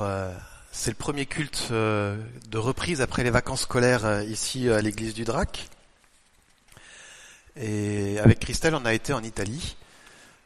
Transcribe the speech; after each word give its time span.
Euh, 0.00 0.32
c'est 0.72 0.90
le 0.90 0.96
premier 0.96 1.26
culte 1.26 1.68
euh, 1.70 2.22
de 2.48 2.58
reprise 2.58 3.00
après 3.00 3.24
les 3.24 3.30
vacances 3.30 3.62
scolaires 3.62 4.04
euh, 4.04 4.24
ici 4.24 4.68
à 4.70 4.80
l'église 4.80 5.14
du 5.14 5.24
Drac. 5.24 5.68
Et 7.56 8.18
avec 8.18 8.40
Christelle, 8.40 8.74
on 8.74 8.84
a 8.84 8.92
été 8.92 9.12
en 9.12 9.22
Italie 9.22 9.76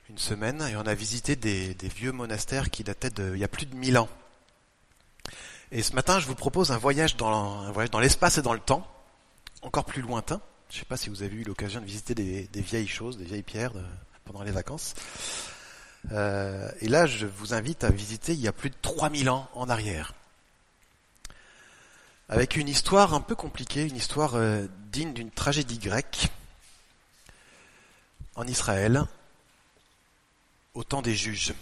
une 0.08 0.18
semaine 0.18 0.62
et 0.62 0.76
on 0.76 0.86
a 0.86 0.94
visité 0.94 1.36
des, 1.36 1.74
vieux 1.94 2.12
monastères 2.12 2.71
qui 2.71 2.84
dataient 2.84 3.10
de, 3.10 3.32
il 3.34 3.40
y 3.40 3.44
a 3.44 3.48
plus 3.48 3.66
de 3.66 3.74
1000 3.74 3.98
ans. 3.98 4.08
Et 5.72 5.82
ce 5.82 5.94
matin, 5.94 6.21
je 6.21 6.26
vous 6.26 6.35
propose 6.35 6.72
un 6.72 6.78
voyage 6.78 7.17
dans 7.17 8.01
l'espace 8.01 8.38
et 8.38 8.42
dans 8.42 8.53
le 8.53 8.60
temps, 8.60 8.87
encore 9.62 9.85
plus 9.85 10.03
lointain. 10.03 10.40
Je 10.69 10.76
ne 10.76 10.78
sais 10.80 10.85
pas 10.85 10.96
si 10.96 11.10
vous 11.10 11.24
avez 11.24 11.35
eu 11.35 11.42
l'occasion 11.42 11.80
de 11.80 11.87
visiter 11.87 12.14
des, 12.14 12.48
vieilles 12.60 12.87
choses, 12.87 13.19
des 13.19 13.24
vieilles 13.24 13.42
pierres 13.42 13.72
pendant 14.24 14.44
les 14.44 14.53
vacances. 14.53 14.94
Euh, 16.12 16.70
et 16.80 16.88
là, 16.88 17.06
je 17.06 17.27
vous 17.27 17.55
invite 17.55 17.84
à 17.84 17.91
visiter 17.91 18.32
il 18.32 18.41
y 18.41 18.48
a 18.48 18.52
plus 18.52 18.70
de 18.70 18.77
3000 18.82 19.30
ans 19.30 19.48
en 19.55 19.69
arrière. 19.69 20.14
Avec 22.28 22.56
une 22.56 22.68
histoire 22.68 23.14
un 23.14 23.20
peu 23.20 23.34
compliquée, 23.34 23.86
une 23.88 23.96
histoire 23.96 24.34
euh, 24.36 24.66
digne 24.92 25.12
d'une 25.12 25.30
tragédie 25.30 25.78
grecque 25.78 26.30
en 28.36 28.46
Israël, 28.46 29.04
au 30.74 30.84
temps 30.84 31.02
des 31.02 31.14
juges. 31.14 31.54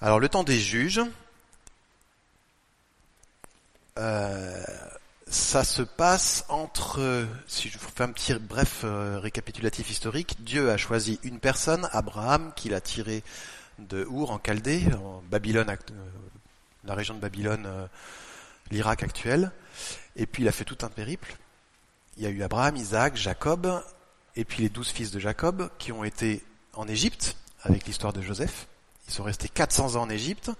Alors 0.00 0.20
le 0.20 0.28
temps 0.28 0.44
des 0.44 0.58
juges, 0.58 1.00
euh, 3.98 4.64
ça 5.30 5.62
se 5.62 5.82
passe 5.82 6.44
entre, 6.48 7.26
si 7.46 7.68
je 7.68 7.78
vous 7.78 7.88
fais 7.94 8.02
un 8.02 8.10
petit 8.10 8.34
bref 8.34 8.80
euh, 8.82 9.20
récapitulatif 9.20 9.88
historique, 9.88 10.42
Dieu 10.42 10.70
a 10.70 10.76
choisi 10.76 11.20
une 11.22 11.38
personne, 11.38 11.88
Abraham, 11.92 12.52
qu'il 12.56 12.74
a 12.74 12.80
tiré 12.80 13.22
de 13.78 14.04
Our 14.10 14.32
en 14.32 14.40
Chaldée, 14.44 14.82
en 14.92 15.22
Babylone, 15.30 15.70
euh, 15.70 15.74
la 16.84 16.94
région 16.94 17.14
de 17.14 17.20
Babylone, 17.20 17.64
euh, 17.66 17.86
l'Irak 18.72 19.04
actuel, 19.04 19.52
et 20.16 20.26
puis 20.26 20.42
il 20.42 20.48
a 20.48 20.52
fait 20.52 20.64
tout 20.64 20.78
un 20.82 20.88
périple. 20.88 21.36
Il 22.16 22.24
y 22.24 22.26
a 22.26 22.30
eu 22.30 22.42
Abraham, 22.42 22.74
Isaac, 22.74 23.16
Jacob, 23.16 23.84
et 24.34 24.44
puis 24.44 24.64
les 24.64 24.68
douze 24.68 24.88
fils 24.88 25.12
de 25.12 25.20
Jacob 25.20 25.70
qui 25.78 25.92
ont 25.92 26.02
été 26.02 26.42
en 26.74 26.88
Égypte, 26.88 27.36
avec 27.62 27.86
l'histoire 27.86 28.12
de 28.12 28.20
Joseph. 28.20 28.66
Ils 29.06 29.14
sont 29.14 29.22
restés 29.22 29.48
400 29.48 29.94
ans 29.94 30.02
en 30.02 30.10
Égypte. 30.10 30.50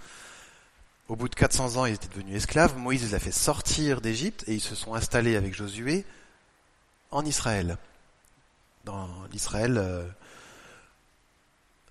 Au 1.11 1.17
bout 1.17 1.27
de 1.27 1.35
400 1.35 1.75
ans, 1.75 1.85
ils 1.85 1.95
étaient 1.95 2.07
devenus 2.07 2.37
esclaves. 2.37 2.77
Moïse 2.77 3.03
les 3.03 3.15
a 3.15 3.19
fait 3.19 3.33
sortir 3.33 3.99
d'Égypte 3.99 4.45
et 4.47 4.53
ils 4.53 4.61
se 4.61 4.75
sont 4.75 4.95
installés 4.95 5.35
avec 5.35 5.53
Josué 5.53 6.05
en 7.11 7.25
Israël, 7.25 7.75
dans 8.85 9.09
l'Israël 9.29 9.77
euh, 9.77 10.07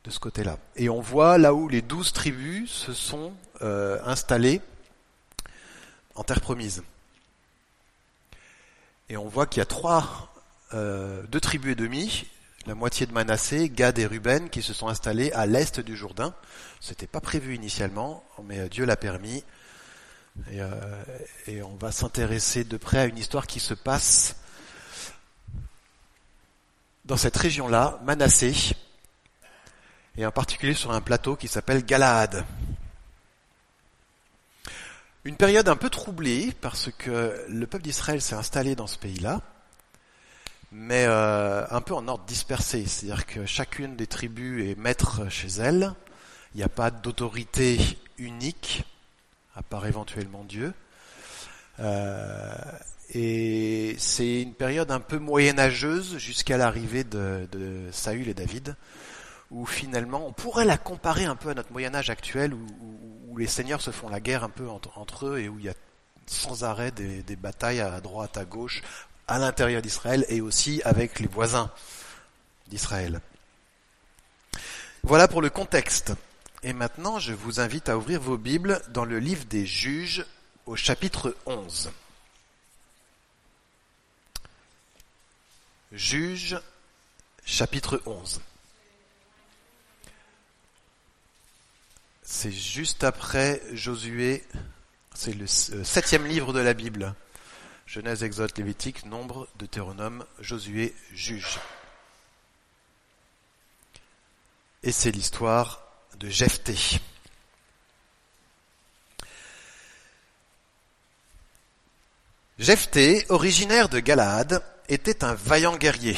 de 0.04 0.10
ce 0.10 0.18
côté-là. 0.18 0.56
Et 0.74 0.88
on 0.88 1.02
voit 1.02 1.36
là 1.36 1.52
où 1.52 1.68
les 1.68 1.82
douze 1.82 2.14
tribus 2.14 2.70
se 2.70 2.94
sont 2.94 3.34
euh, 3.60 4.00
installées 4.06 4.62
en 6.14 6.24
terre 6.24 6.40
promise. 6.40 6.82
Et 9.10 9.18
on 9.18 9.28
voit 9.28 9.44
qu'il 9.44 9.60
y 9.60 9.62
a 9.62 9.66
trois, 9.66 10.32
euh, 10.72 11.22
deux 11.24 11.40
tribus 11.40 11.72
et 11.72 11.76
demi 11.76 12.26
la 12.66 12.74
moitié 12.74 13.06
de 13.06 13.12
Manassé, 13.12 13.70
Gad 13.70 13.98
et 13.98 14.06
Ruben, 14.06 14.50
qui 14.50 14.62
se 14.62 14.74
sont 14.74 14.88
installés 14.88 15.32
à 15.32 15.46
l'est 15.46 15.80
du 15.80 15.96
Jourdain. 15.96 16.34
C'était 16.80 17.06
pas 17.06 17.20
prévu 17.20 17.54
initialement, 17.54 18.22
mais 18.44 18.68
Dieu 18.68 18.84
l'a 18.84 18.96
permis. 18.96 19.44
Et, 20.50 20.60
euh, 20.60 21.62
on 21.64 21.76
va 21.76 21.90
s'intéresser 21.90 22.64
de 22.64 22.76
près 22.76 22.98
à 22.98 23.04
une 23.06 23.18
histoire 23.18 23.46
qui 23.46 23.60
se 23.60 23.74
passe 23.74 24.36
dans 27.04 27.16
cette 27.16 27.36
région-là, 27.36 27.98
Manassé, 28.04 28.54
et 30.16 30.26
en 30.26 30.30
particulier 30.30 30.74
sur 30.74 30.92
un 30.92 31.00
plateau 31.00 31.36
qui 31.36 31.48
s'appelle 31.48 31.84
Galaad. 31.84 32.44
Une 35.24 35.36
période 35.36 35.68
un 35.68 35.76
peu 35.76 35.90
troublée 35.90 36.52
parce 36.60 36.90
que 36.92 37.44
le 37.48 37.66
peuple 37.66 37.84
d'Israël 37.84 38.22
s'est 38.22 38.34
installé 38.34 38.74
dans 38.74 38.86
ce 38.86 38.98
pays-là 38.98 39.42
mais 40.72 41.04
euh, 41.06 41.66
un 41.70 41.80
peu 41.80 41.94
en 41.94 42.06
ordre 42.08 42.24
dispersé. 42.24 42.86
C'est-à-dire 42.86 43.26
que 43.26 43.46
chacune 43.46 43.96
des 43.96 44.06
tribus 44.06 44.70
est 44.70 44.78
maître 44.78 45.28
chez 45.28 45.48
elle. 45.48 45.94
Il 46.54 46.58
n'y 46.58 46.62
a 46.62 46.68
pas 46.68 46.90
d'autorité 46.90 47.78
unique, 48.18 48.84
à 49.54 49.62
part 49.62 49.86
éventuellement 49.86 50.44
Dieu. 50.44 50.72
Euh, 51.80 52.54
et 53.12 53.96
c'est 53.98 54.42
une 54.42 54.54
période 54.54 54.90
un 54.90 55.00
peu 55.00 55.18
moyenâgeuse 55.18 56.18
jusqu'à 56.18 56.56
l'arrivée 56.56 57.04
de, 57.04 57.88
Saül 57.90 58.28
et 58.28 58.34
David, 58.34 58.76
où 59.50 59.66
finalement 59.66 60.26
on 60.26 60.32
pourrait 60.32 60.64
la 60.64 60.78
comparer 60.78 61.24
un 61.24 61.34
peu 61.34 61.50
à 61.50 61.54
notre 61.54 61.72
Moyen 61.72 61.94
Âge 61.94 62.10
actuel, 62.10 62.54
où, 62.54 63.36
les 63.38 63.46
seigneurs 63.46 63.80
se 63.80 63.90
font 63.90 64.10
la 64.10 64.20
guerre 64.20 64.44
un 64.44 64.50
peu 64.50 64.68
entre, 64.68 65.26
eux 65.26 65.38
et 65.38 65.48
où 65.48 65.58
il 65.58 65.64
y 65.64 65.68
a 65.70 65.74
sans 66.26 66.62
arrêt 66.62 66.90
des, 66.90 67.36
batailles 67.36 67.80
à 67.80 68.00
droite, 68.00 68.36
à 68.36 68.44
gauche, 68.44 68.82
à 69.30 69.38
l'intérieur 69.38 69.80
d'Israël 69.80 70.26
et 70.28 70.40
aussi 70.40 70.82
avec 70.84 71.20
les 71.20 71.28
voisins 71.28 71.70
d'Israël. 72.66 73.20
Voilà 75.04 75.28
pour 75.28 75.40
le 75.40 75.48
contexte. 75.50 76.12
Et 76.64 76.72
maintenant, 76.72 77.20
je 77.20 77.32
vous 77.32 77.60
invite 77.60 77.88
à 77.88 77.96
ouvrir 77.96 78.20
vos 78.20 78.36
Bibles 78.36 78.82
dans 78.88 79.04
le 79.04 79.20
livre 79.20 79.44
des 79.44 79.64
Juges 79.64 80.26
au 80.66 80.74
chapitre 80.74 81.34
11. 81.46 81.90
Juges, 85.92 86.60
chapitre 87.46 88.02
11. 88.06 88.40
C'est 92.22 92.52
juste 92.52 93.04
après 93.04 93.62
Josué, 93.72 94.44
c'est 95.14 95.34
le 95.34 95.44
euh, 95.44 95.84
septième 95.84 96.26
livre 96.26 96.52
de 96.52 96.60
la 96.60 96.74
Bible. 96.74 97.14
Genèse, 97.90 98.22
Exode, 98.22 98.56
Lévitique, 98.56 99.04
Nombre, 99.04 99.48
Deutéronome, 99.58 100.24
Josué, 100.38 100.94
Juge. 101.12 101.58
Et 104.84 104.92
c'est 104.92 105.10
l'histoire 105.10 105.82
de 106.20 106.28
Jephthé. 106.28 107.00
Jephthé, 112.60 113.26
originaire 113.28 113.88
de 113.88 113.98
Galaad, 113.98 114.62
était 114.88 115.24
un 115.24 115.34
vaillant 115.34 115.76
guerrier. 115.76 116.16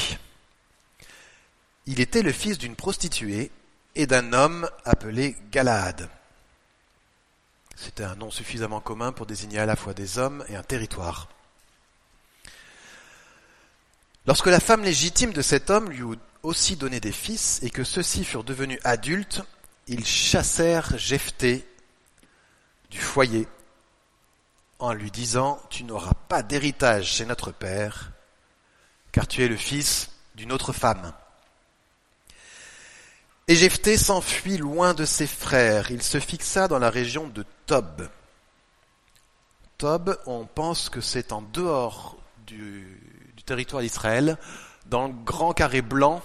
Il 1.87 2.01
était 2.01 2.21
le 2.21 2.33
fils 2.33 2.59
d'une 2.59 2.77
prostituée 2.77 3.51
et 3.95 4.07
d'un 4.07 4.35
homme 4.35 4.69
appelé 4.85 5.39
Galaad. 5.51 6.11
C'était 7.77 8.05
un 8.05 8.17
nom 8.17 8.31
suffisamment 8.31 8.83
commun 8.83 9.13
pour 9.13 9.25
désigner 9.25 9.61
à 9.61 9.67
la 9.67 9.77
fois 9.77 9.95
des 9.95 10.19
hommes 10.19 10.45
et 10.51 10.57
un 10.57 10.63
territoire. 10.63 11.31
Lorsque 14.27 14.47
la 14.47 14.61
femme 14.61 14.85
légitime 14.85 15.33
de 15.33 15.43
cet 15.43 15.71
homme 15.71 15.91
lui 15.91 16.01
eut 16.01 16.19
aussi 16.43 16.77
donné 16.77 17.01
des 17.01 17.13
fils 17.13 17.61
et 17.63 17.71
que 17.71 17.83
ceux-ci 17.83 18.25
furent 18.25 18.45
devenus 18.45 18.79
adultes, 18.85 19.43
ils 19.89 20.07
chassèrent 20.07 20.97
Jephthé 20.97 21.67
du 22.91 23.01
foyer 23.01 23.49
en 24.79 24.93
lui 24.93 25.11
disant 25.11 25.61
Tu 25.71 25.85
n'auras 25.85 26.15
pas 26.29 26.43
d'héritage 26.43 27.07
chez 27.07 27.25
notre 27.25 27.51
père, 27.51 28.13
car 29.11 29.27
tu 29.27 29.43
es 29.43 29.49
le 29.49 29.57
fils 29.57 30.11
d'une 30.35 30.53
autre 30.53 30.73
femme. 30.73 31.13
Et 33.49 33.57
Jephthé 33.57 33.97
s'enfuit 33.97 34.57
loin 34.57 34.95
de 34.95 35.05
ses 35.05 35.27
frères. 35.27 35.91
Il 35.91 36.03
se 36.03 36.21
fixa 36.21 36.69
dans 36.69 36.79
la 36.79 36.91
région 36.91 37.27
de 37.27 37.45
Tob. 37.67 38.09
Tob, 39.79 40.17
on 40.27 40.47
pense 40.47 40.89
que 40.89 41.01
c'est 41.01 41.33
en 41.33 41.43
dehors 41.43 42.17
du, 42.47 43.01
territoire 43.45 43.83
d'Israël, 43.83 44.39
dans 44.87 45.09
le 45.09 45.15
grand 45.15 45.53
carré 45.53 45.83
blanc 45.83 46.23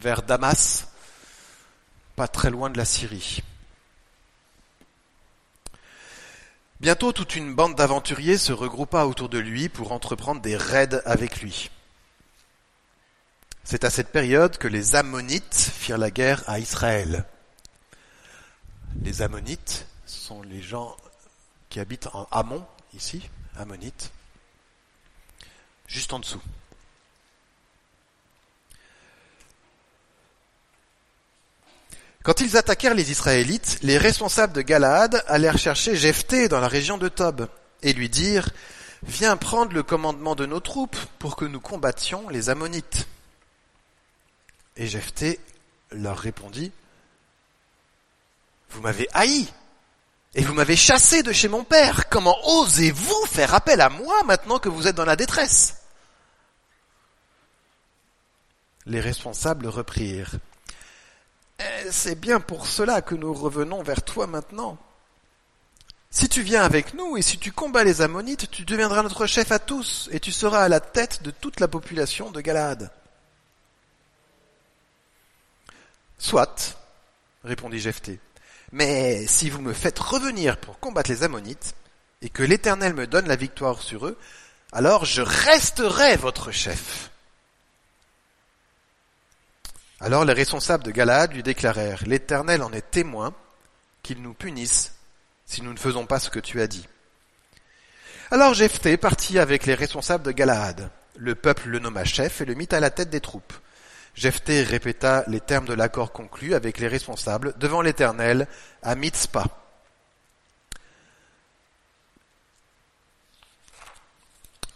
vers 0.00 0.22
Damas, 0.22 0.88
pas 2.16 2.28
très 2.28 2.50
loin 2.50 2.70
de 2.70 2.78
la 2.78 2.84
Syrie. 2.84 3.42
Bientôt 6.80 7.12
toute 7.12 7.36
une 7.36 7.54
bande 7.54 7.76
d'aventuriers 7.76 8.36
se 8.36 8.52
regroupa 8.52 9.04
autour 9.04 9.28
de 9.28 9.38
lui 9.38 9.68
pour 9.68 9.92
entreprendre 9.92 10.40
des 10.40 10.56
raids 10.56 11.00
avec 11.06 11.40
lui. 11.40 11.70
C'est 13.62 13.84
à 13.84 13.90
cette 13.90 14.10
période 14.10 14.58
que 14.58 14.68
les 14.68 14.94
Ammonites 14.94 15.70
firent 15.74 15.98
la 15.98 16.10
guerre 16.10 16.42
à 16.46 16.58
Israël. 16.58 17.24
Les 19.02 19.22
Ammonites 19.22 19.86
sont 20.04 20.42
les 20.42 20.60
gens 20.60 20.94
qui 21.70 21.80
habitent 21.80 22.08
en 22.12 22.28
Ammon, 22.30 22.64
ici, 22.92 23.28
Ammonites 23.56 24.12
juste 25.86 26.12
en 26.12 26.18
dessous. 26.18 26.40
Quand 32.22 32.40
ils 32.40 32.56
attaquèrent 32.56 32.94
les 32.94 33.10
Israélites, 33.10 33.78
les 33.82 33.98
responsables 33.98 34.54
de 34.54 34.62
Galaad 34.62 35.22
allèrent 35.26 35.58
chercher 35.58 35.94
Jephthé 35.94 36.48
dans 36.48 36.60
la 36.60 36.68
région 36.68 36.96
de 36.96 37.08
Tob 37.08 37.48
et 37.82 37.92
lui 37.92 38.08
dirent 38.08 38.48
Viens 39.02 39.36
prendre 39.36 39.74
le 39.74 39.82
commandement 39.82 40.34
de 40.34 40.46
nos 40.46 40.60
troupes 40.60 40.96
pour 41.18 41.36
que 41.36 41.44
nous 41.44 41.60
combattions 41.60 42.30
les 42.30 42.48
Ammonites. 42.48 43.06
Et 44.76 44.86
Jephthé 44.86 45.38
leur 45.90 46.18
répondit 46.18 46.72
Vous 48.70 48.80
m'avez 48.80 49.06
haï 49.12 49.46
Et 50.34 50.42
vous 50.42 50.54
m'avez 50.54 50.76
chassé 50.76 51.22
de 51.22 51.32
chez 51.32 51.48
mon 51.48 51.62
père. 51.62 52.08
Comment 52.08 52.36
osez-vous 52.60 53.26
faire 53.26 53.54
appel 53.54 53.80
à 53.80 53.88
moi 53.88 54.22
maintenant 54.24 54.58
que 54.58 54.68
vous 54.68 54.88
êtes 54.88 54.96
dans 54.96 55.04
la 55.04 55.16
détresse? 55.16 55.76
Les 58.86 59.00
responsables 59.00 59.68
reprirent. 59.68 60.34
Eh, 61.60 61.90
c'est 61.90 62.18
bien 62.18 62.40
pour 62.40 62.66
cela 62.66 63.00
que 63.00 63.14
nous 63.14 63.32
revenons 63.32 63.82
vers 63.82 64.02
toi 64.02 64.26
maintenant. 64.26 64.76
Si 66.10 66.28
tu 66.28 66.42
viens 66.42 66.62
avec 66.62 66.94
nous 66.94 67.16
et 67.16 67.22
si 67.22 67.38
tu 67.38 67.52
combats 67.52 67.84
les 67.84 68.02
Ammonites, 68.02 68.50
tu 68.50 68.64
deviendras 68.64 69.02
notre 69.02 69.26
chef 69.26 69.52
à 69.52 69.58
tous 69.58 70.08
et 70.12 70.20
tu 70.20 70.32
seras 70.32 70.64
à 70.64 70.68
la 70.68 70.80
tête 70.80 71.22
de 71.22 71.30
toute 71.30 71.60
la 71.60 71.68
population 71.68 72.30
de 72.30 72.40
Galade. 72.40 72.90
Soit, 76.18 76.76
répondit 77.42 77.80
Jephthé. 77.80 78.20
Mais 78.74 79.24
si 79.28 79.50
vous 79.50 79.62
me 79.62 79.72
faites 79.72 80.00
revenir 80.00 80.56
pour 80.56 80.80
combattre 80.80 81.08
les 81.08 81.22
Ammonites, 81.22 81.76
et 82.22 82.28
que 82.28 82.42
l'Éternel 82.42 82.92
me 82.92 83.06
donne 83.06 83.28
la 83.28 83.36
victoire 83.36 83.80
sur 83.80 84.08
eux, 84.08 84.18
alors 84.72 85.04
je 85.04 85.22
resterai 85.22 86.16
votre 86.16 86.50
chef. 86.50 87.12
Alors 90.00 90.24
les 90.24 90.32
responsables 90.32 90.82
de 90.82 90.90
Galade 90.90 91.34
lui 91.34 91.44
déclarèrent, 91.44 92.02
L'Éternel 92.04 92.64
en 92.64 92.72
est 92.72 92.90
témoin, 92.90 93.32
qu'il 94.02 94.20
nous 94.20 94.34
punisse 94.34 94.94
si 95.46 95.62
nous 95.62 95.72
ne 95.72 95.78
faisons 95.78 96.06
pas 96.06 96.18
ce 96.18 96.30
que 96.30 96.40
tu 96.40 96.60
as 96.60 96.66
dit. 96.66 96.88
Alors 98.32 98.54
Jephthé 98.54 98.96
partit 98.96 99.38
avec 99.38 99.66
les 99.66 99.74
responsables 99.74 100.24
de 100.24 100.32
Galaad. 100.32 100.90
Le 101.16 101.36
peuple 101.36 101.68
le 101.68 101.78
nomma 101.78 102.04
chef 102.04 102.40
et 102.40 102.44
le 102.44 102.54
mit 102.54 102.68
à 102.72 102.80
la 102.80 102.90
tête 102.90 103.10
des 103.10 103.20
troupes. 103.20 103.52
Jephthé 104.14 104.62
répéta 104.62 105.24
les 105.26 105.40
termes 105.40 105.66
de 105.66 105.74
l'accord 105.74 106.12
conclu 106.12 106.54
avec 106.54 106.78
les 106.78 106.86
responsables 106.88 107.54
devant 107.58 107.82
l'Éternel 107.82 108.46
à 108.82 108.94
Mitzpah. 108.94 109.46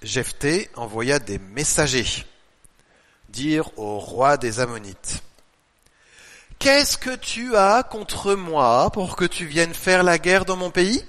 Jephthé 0.03 0.71
envoya 0.75 1.19
des 1.19 1.39
messagers 1.39 2.27
dire 3.29 3.71
au 3.79 3.99
roi 3.99 4.37
des 4.37 4.61
Ammonites 4.61 5.23
Qu'est-ce 6.59 6.99
que 6.99 7.15
tu 7.15 7.57
as 7.57 7.85
contre 7.85 8.35
moi 8.35 8.91
pour 8.91 9.15
que 9.15 9.25
tu 9.25 9.47
viennes 9.47 9.75
faire 9.75 10.03
la 10.03 10.19
guerre 10.19 10.45
dans 10.45 10.57
mon 10.57 10.71
pays? 10.71 11.05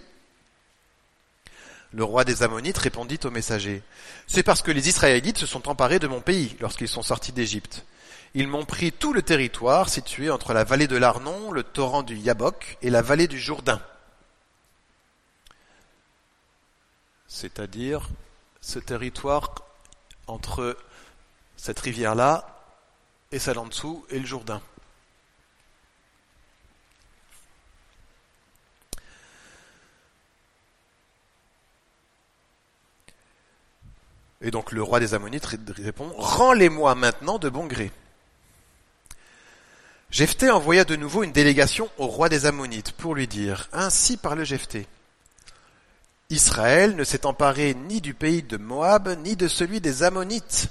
Le 1.91 2.03
roi 2.03 2.23
des 2.23 2.43
Ammonites 2.43 2.77
répondit 2.77 3.19
aux 3.23 3.31
messagers 3.31 3.81
C'est 4.27 4.43
parce 4.43 4.61
que 4.61 4.69
les 4.69 4.89
Israélites 4.89 5.39
se 5.39 5.47
sont 5.47 5.67
emparés 5.67 5.97
de 5.97 6.07
mon 6.07 6.21
pays 6.21 6.55
lorsqu'ils 6.59 6.87
sont 6.87 7.01
sortis 7.01 7.31
d'Égypte. 7.31 7.83
Ils 8.35 8.47
m'ont 8.47 8.65
pris 8.65 8.91
tout 8.91 9.11
le 9.11 9.21
territoire 9.21 9.89
situé 9.89 10.29
entre 10.29 10.53
la 10.53 10.63
vallée 10.63 10.87
de 10.87 10.97
l'Arnon, 10.97 11.51
le 11.51 11.63
torrent 11.63 12.03
du 12.03 12.15
Yabok 12.15 12.77
et 12.81 12.89
la 12.89 13.01
vallée 13.01 13.27
du 13.27 13.39
Jourdain. 13.39 13.81
C'est-à-dire 17.27 18.09
ce 18.61 18.79
territoire 18.79 19.55
entre 20.27 20.77
cette 21.57 21.79
rivière-là 21.79 22.63
et 23.31 23.39
celle 23.39 23.57
en 23.57 23.65
dessous 23.65 24.05
et 24.09 24.19
le 24.19 24.25
Jourdain. 24.25 24.61
Et 34.41 34.51
donc 34.51 34.71
le 34.71 34.81
roi 34.81 34.99
des 34.99 35.13
Ammonites 35.13 35.45
répond 35.45 36.13
Rends-les-moi 36.17 36.95
maintenant 36.95 37.39
de 37.39 37.49
bon 37.49 37.65
gré. 37.65 37.91
Jephthé 40.11 40.49
envoya 40.49 40.85
de 40.85 40.95
nouveau 40.95 41.23
une 41.23 41.31
délégation 41.31 41.89
au 41.97 42.07
roi 42.07 42.29
des 42.29 42.47
Ammonites 42.47 42.93
pour 42.93 43.13
lui 43.13 43.27
dire, 43.27 43.69
Ainsi 43.73 44.17
parle 44.17 44.43
Jephthé. 44.43 44.87
Israël 46.31 46.95
ne 46.95 47.03
s'est 47.03 47.25
emparé 47.25 47.75
ni 47.75 48.01
du 48.01 48.13
pays 48.13 48.41
de 48.41 48.57
Moab, 48.57 49.09
ni 49.23 49.35
de 49.35 49.47
celui 49.47 49.81
des 49.81 50.03
Ammonites. 50.03 50.69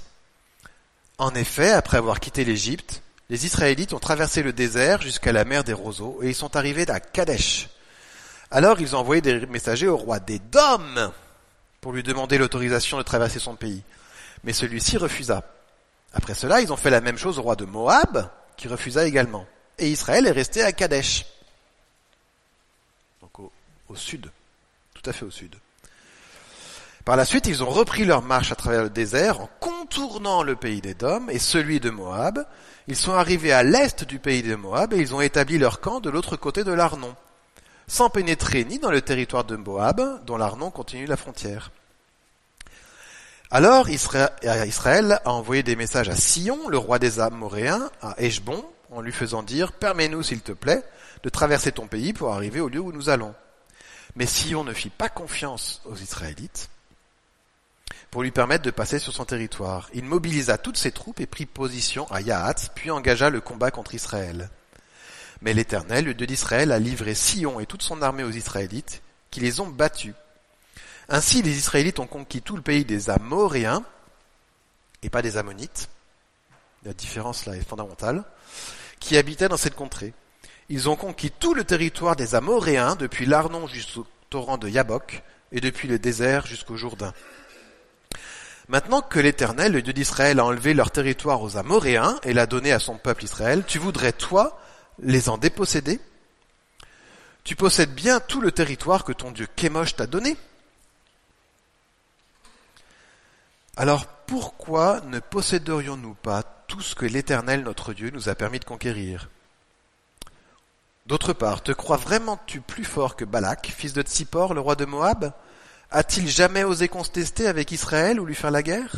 En 1.17 1.33
effet, 1.35 1.71
après 1.71 1.97
avoir 1.97 2.19
quitté 2.19 2.43
l'Égypte, 2.43 3.01
les 3.29 3.45
Israélites 3.45 3.93
ont 3.93 3.99
traversé 3.99 4.41
le 4.41 4.53
désert 4.53 5.01
jusqu'à 5.01 5.31
la 5.31 5.45
mer 5.45 5.63
des 5.63 5.73
roseaux 5.73 6.19
et 6.21 6.29
ils 6.29 6.35
sont 6.35 6.55
arrivés 6.55 6.89
à 6.89 6.99
Kadesh. 6.99 7.69
Alors 8.51 8.81
ils 8.81 8.95
ont 8.95 8.99
envoyé 8.99 9.21
des 9.21 9.45
messagers 9.45 9.87
au 9.87 9.97
roi 9.97 10.19
des 10.19 10.39
Dômes 10.39 11.11
pour 11.81 11.93
lui 11.93 12.03
demander 12.03 12.37
l'autorisation 12.37 12.97
de 12.97 13.03
traverser 13.03 13.39
son 13.39 13.55
pays. 13.55 13.83
Mais 14.43 14.53
celui-ci 14.53 14.97
refusa. 14.97 15.43
Après 16.13 16.33
cela, 16.33 16.61
ils 16.61 16.73
ont 16.73 16.77
fait 16.77 16.89
la 16.89 17.01
même 17.01 17.17
chose 17.17 17.37
au 17.37 17.43
roi 17.43 17.55
de 17.55 17.65
Moab, 17.65 18.29
qui 18.59 18.67
refusa 18.67 19.07
également. 19.07 19.47
Et 19.77 19.89
Israël 19.89 20.27
est 20.27 20.31
resté 20.31 20.61
à 20.61 20.73
Kadesh. 20.73 21.25
Donc 23.21 23.49
au, 23.87 23.95
sud, 23.95 24.29
tout 24.93 25.09
à 25.09 25.13
fait 25.13 25.23
au 25.23 25.31
sud. 25.31 25.55
Par 27.05 27.15
la 27.15 27.23
suite, 27.23 27.47
ils 27.47 27.63
ont 27.63 27.69
repris 27.69 28.03
leur 28.03 28.21
marche 28.21 28.51
à 28.51 28.55
travers 28.55 28.83
le 28.83 28.89
désert 28.89 29.39
en 29.39 29.49
contournant 29.61 30.43
le 30.43 30.57
pays 30.57 30.81
d'Édom 30.81 31.29
et 31.29 31.39
celui 31.39 31.79
de 31.79 31.89
Moab. 31.89 32.45
Ils 32.87 32.97
sont 32.97 33.13
arrivés 33.13 33.53
à 33.53 33.63
l'est 33.63 34.03
du 34.03 34.19
pays 34.19 34.43
de 34.43 34.55
Moab 34.55 34.93
et 34.93 34.97
ils 34.97 35.15
ont 35.15 35.21
établi 35.21 35.57
leur 35.57 35.79
camp 35.79 36.01
de 36.01 36.09
l'autre 36.09 36.35
côté 36.35 36.65
de 36.65 36.73
l'Arnon, 36.73 37.15
sans 37.87 38.09
pénétrer 38.09 38.65
ni 38.65 38.77
dans 38.77 38.91
le 38.91 39.01
territoire 39.01 39.45
de 39.45 39.55
Moab, 39.55 40.25
dont 40.25 40.35
l'Arnon 40.35 40.69
continue 40.69 41.05
la 41.05 41.17
frontière. 41.17 41.71
Alors 43.51 43.89
Israël 43.89 45.19
a 45.25 45.31
envoyé 45.31 45.63
des 45.63 45.75
messages 45.75 46.09
à 46.09 46.15
Sion, 46.15 46.69
le 46.69 46.77
roi 46.77 46.99
des 46.99 47.19
Amoréens, 47.19 47.89
à 47.99 48.13
Eshbon, 48.21 48.63
en 48.91 49.01
lui 49.01 49.11
faisant 49.11 49.41
dire 49.41 49.71
Permets-nous, 49.71 50.21
s'il 50.21 50.41
te 50.41 50.51
plaît, 50.51 50.83
de 51.23 51.29
traverser 51.29 51.71
ton 51.71 51.87
pays 51.87 52.13
pour 52.13 52.31
arriver 52.31 52.59
au 52.59 52.69
lieu 52.69 52.79
où 52.79 52.91
nous 52.91 53.09
allons. 53.09 53.33
Mais 54.15 54.27
Sion 54.27 54.63
ne 54.63 54.73
fit 54.73 54.91
pas 54.91 55.09
confiance 55.09 55.81
aux 55.85 55.95
Israélites 55.95 56.69
pour 58.11 58.21
lui 58.21 58.31
permettre 58.31 58.63
de 58.63 58.71
passer 58.71 58.99
sur 58.99 59.13
son 59.13 59.25
territoire. 59.25 59.89
Il 59.93 60.03
mobilisa 60.03 60.59
toutes 60.59 60.77
ses 60.77 60.91
troupes 60.91 61.19
et 61.19 61.25
prit 61.25 61.47
position 61.47 62.05
à 62.11 62.21
Yahat, 62.21 62.69
puis 62.75 62.91
engagea 62.91 63.31
le 63.31 63.41
combat 63.41 63.71
contre 63.71 63.95
Israël. 63.95 64.49
Mais 65.41 65.53
l'Éternel, 65.53 66.05
le 66.05 66.13
Dieu 66.13 66.27
d'Israël, 66.27 66.71
a 66.71 66.77
livré 66.77 67.15
Sion 67.15 67.59
et 67.59 67.65
toute 67.65 67.81
son 67.81 68.03
armée 68.03 68.23
aux 68.23 68.31
Israélites, 68.31 69.01
qui 69.31 69.39
les 69.39 69.59
ont 69.59 69.69
battus 69.69 70.13
ainsi, 71.09 71.41
les 71.41 71.57
Israélites 71.57 71.99
ont 71.99 72.07
conquis 72.07 72.41
tout 72.41 72.55
le 72.55 72.61
pays 72.61 72.85
des 72.85 73.09
Amoréens, 73.09 73.83
et 75.03 75.09
pas 75.09 75.21
des 75.21 75.37
Ammonites. 75.37 75.89
La 76.83 76.93
différence 76.93 77.45
là 77.45 77.55
est 77.55 77.67
fondamentale. 77.67 78.23
Qui 78.99 79.17
habitaient 79.17 79.47
dans 79.47 79.57
cette 79.57 79.75
contrée. 79.75 80.13
Ils 80.67 80.89
ont 80.89 80.95
conquis 80.95 81.31
tout 81.31 81.53
le 81.53 81.63
territoire 81.63 82.15
des 82.15 82.35
Amoréens, 82.35 82.95
depuis 82.95 83.25
l'Arnon 83.25 83.65
jusqu'au 83.67 84.05
torrent 84.29 84.57
de 84.57 84.69
Yabok, 84.69 85.23
et 85.51 85.61
depuis 85.61 85.87
le 85.87 85.99
désert 85.99 86.45
jusqu'au 86.45 86.75
Jourdain. 86.75 87.13
Maintenant 88.67 89.01
que 89.01 89.19
l'Éternel, 89.19 89.71
le 89.71 89.81
Dieu 89.81 89.93
d'Israël, 89.93 90.39
a 90.39 90.45
enlevé 90.45 90.75
leur 90.75 90.91
territoire 90.91 91.41
aux 91.41 91.57
Amoréens 91.57 92.19
et 92.23 92.33
l'a 92.33 92.45
donné 92.45 92.71
à 92.71 92.77
son 92.77 92.97
peuple 92.97 93.23
Israël, 93.23 93.63
tu 93.65 93.79
voudrais, 93.79 94.13
toi, 94.13 94.61
les 94.99 95.27
en 95.27 95.39
déposséder? 95.39 95.99
Tu 97.43 97.55
possèdes 97.55 97.95
bien 97.95 98.19
tout 98.19 98.41
le 98.41 98.51
territoire 98.51 99.03
que 99.03 99.11
ton 99.11 99.31
Dieu 99.31 99.47
Kémosh 99.55 99.95
t'a 99.95 100.05
donné 100.05 100.37
Alors 103.79 104.07
pourquoi 104.07 104.99
ne 105.05 105.19
posséderions-nous 105.19 106.13
pas 106.13 106.43
tout 106.67 106.81
ce 106.81 106.95
que 106.95 107.05
l'Éternel 107.05 107.63
notre 107.63 107.93
Dieu 107.93 108.09
nous 108.09 108.27
a 108.27 108.35
permis 108.35 108.59
de 108.59 108.65
conquérir? 108.65 109.29
D'autre 111.05 111.31
part, 111.31 111.63
te 111.63 111.71
crois 111.71 111.95
vraiment-tu 111.95 112.59
plus 112.59 112.83
fort 112.83 113.15
que 113.15 113.23
Balak, 113.23 113.73
fils 113.73 113.93
de 113.93 114.01
Tsippor, 114.01 114.53
le 114.53 114.59
roi 114.59 114.75
de 114.75 114.83
Moab? 114.83 115.31
A-t-il 115.91 116.27
jamais 116.27 116.65
osé 116.65 116.89
contester 116.89 117.47
avec 117.47 117.71
Israël 117.71 118.19
ou 118.19 118.25
lui 118.25 118.35
faire 118.35 118.51
la 118.51 118.63
guerre? 118.63 118.97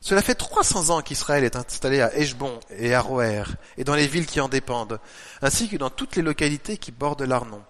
Cela 0.00 0.22
fait 0.22 0.36
trois 0.36 0.62
cents 0.62 0.90
ans 0.90 1.02
qu'Israël 1.02 1.42
est 1.42 1.56
installé 1.56 2.00
à 2.00 2.16
Eshbon 2.16 2.60
et 2.70 2.94
à 2.94 3.00
Roer, 3.00 3.42
et 3.78 3.82
dans 3.82 3.96
les 3.96 4.06
villes 4.06 4.26
qui 4.26 4.40
en 4.40 4.48
dépendent, 4.48 5.00
ainsi 5.42 5.68
que 5.68 5.76
dans 5.76 5.90
toutes 5.90 6.14
les 6.14 6.22
localités 6.22 6.76
qui 6.76 6.92
bordent 6.92 7.22
l'Arnon. 7.22 7.64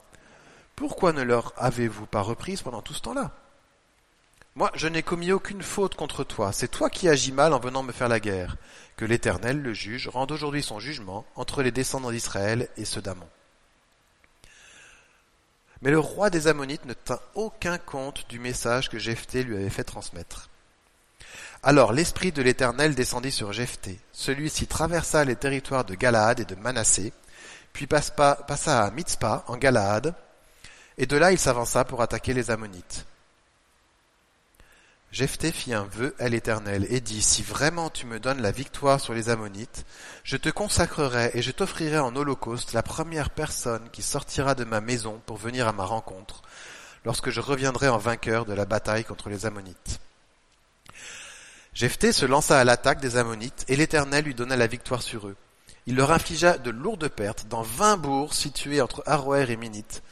Pourquoi 0.77 1.15
ne 1.15 1.23
leur 1.23 1.55
avez-vous 1.57 2.05
pas 2.05 2.21
reprise 2.21 2.61
pendant 2.61 2.83
tout 2.83 2.93
ce 2.93 3.01
temps-là? 3.01 3.31
Moi, 4.57 4.71
je 4.75 4.89
n'ai 4.89 5.03
commis 5.03 5.33
aucune 5.33 5.63
faute 5.63 5.95
contre 5.95 6.25
toi. 6.25 6.53
C'est 6.53 6.69
toi 6.69 6.91
qui 6.91 7.09
agis 7.09 7.33
mal 7.33 7.53
en 7.53 7.61
venant 7.61 7.83
me 7.83 7.93
faire 7.93 8.09
la 8.09 8.21
guerre. 8.21 8.57
Que 8.97 9.05
l'Éternel, 9.05 9.63
le 9.63 9.73
juge, 9.73 10.09
rende 10.09 10.33
aujourd'hui 10.33 10.63
son 10.63 10.81
jugement 10.81 11.25
entre 11.37 11.63
les 11.63 11.71
descendants 11.71 12.11
d'Israël 12.11 12.69
et 12.77 12.85
ceux 12.85 13.01
d'Amon. 13.01 13.29
Mais 15.83 15.91
le 15.91 15.99
roi 15.99 16.29
des 16.29 16.47
Ammonites 16.47 16.85
ne 16.85 16.93
tint 16.93 17.21
aucun 17.35 17.79
compte 17.79 18.29
du 18.29 18.39
message 18.39 18.91
que 18.91 18.99
Jephthé 18.99 19.45
lui 19.45 19.57
avait 19.57 19.71
fait 19.71 19.85
transmettre. 19.85 20.51
Alors 21.63 21.93
l'esprit 21.93 22.33
de 22.33 22.43
l'Éternel 22.43 22.95
descendit 22.95 23.33
sur 23.33 23.53
Jephthé. 23.53 23.99
Celui-ci 24.13 24.67
traversa 24.67 25.25
les 25.25 25.37
territoires 25.37 25.85
de 25.85 25.95
Galaad 25.95 26.41
et 26.41 26.45
de 26.45 26.55
Manassé, 26.55 27.13
puis 27.73 27.87
passa 27.87 28.85
à 28.85 28.91
Mitzpah 28.91 29.45
en 29.47 29.57
Galaad, 29.57 30.15
et 30.99 31.07
de 31.07 31.17
là 31.17 31.33
il 31.33 31.39
s'avança 31.39 31.85
pour 31.85 32.03
attaquer 32.03 32.35
les 32.35 32.51
Ammonites. 32.51 33.07
Jephthé 35.13 35.51
fit 35.51 35.75
un 35.75 35.85
vœu 35.85 36.15
à 36.21 36.29
l'Éternel 36.29 36.87
et 36.89 37.01
dit, 37.01 37.21
Si 37.21 37.43
vraiment 37.43 37.91
tu 37.91 38.07
me 38.07 38.21
donnes 38.21 38.41
la 38.41 38.53
victoire 38.53 39.01
sur 39.01 39.13
les 39.13 39.29
Ammonites, 39.29 39.85
je 40.23 40.37
te 40.37 40.49
consacrerai 40.49 41.33
et 41.35 41.43
je 41.43 41.51
t'offrirai 41.51 41.99
en 41.99 42.15
holocauste 42.15 42.75
la 42.75 42.85
première 42.85 43.31
personne 43.31 43.91
qui 43.91 44.03
sortira 44.03 44.55
de 44.55 44.63
ma 44.63 44.81
maison 44.81 45.21
pour 45.27 45.37
venir 45.37 45.67
à 45.67 45.73
ma 45.73 45.85
rencontre, 45.85 46.43
lorsque 47.05 47.31
je 47.31 47.41
reviendrai 47.41 47.89
en 47.89 47.99
vainqueur 47.99 48.45
de 48.45 48.53
la 48.53 48.67
bataille 48.67 49.05
contre 49.05 49.31
les 49.31 49.47
Ammonites. 49.47 49.99
Jephthé 51.75 52.13
se 52.13 52.27
lança 52.27 52.61
à 52.61 52.65
l'attaque 52.65 53.01
des 53.01 53.17
Ammonites 53.17 53.65
et 53.67 53.75
l'Éternel 53.75 54.25
lui 54.25 54.35
donna 54.37 54.57
la 54.57 54.69
victoire 54.69 55.03
sur 55.03 55.27
eux. 55.27 55.37
Il 55.87 55.97
leur 55.97 56.13
infligea 56.13 56.57
de 56.57 56.71
lourdes 56.71 57.09
pertes 57.09 57.49
dans 57.49 57.63
vingt 57.63 57.97
bourgs 57.97 58.35
situés 58.35 58.81
entre 58.81 59.03
Aroer 59.07 59.51
et 59.51 59.57
Minite 59.57 60.05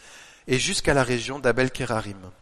et 0.49 0.59
jusqu'à 0.59 0.95
la 0.95 1.05
région 1.05 1.39
d'Abel-Kérarim. 1.39 2.33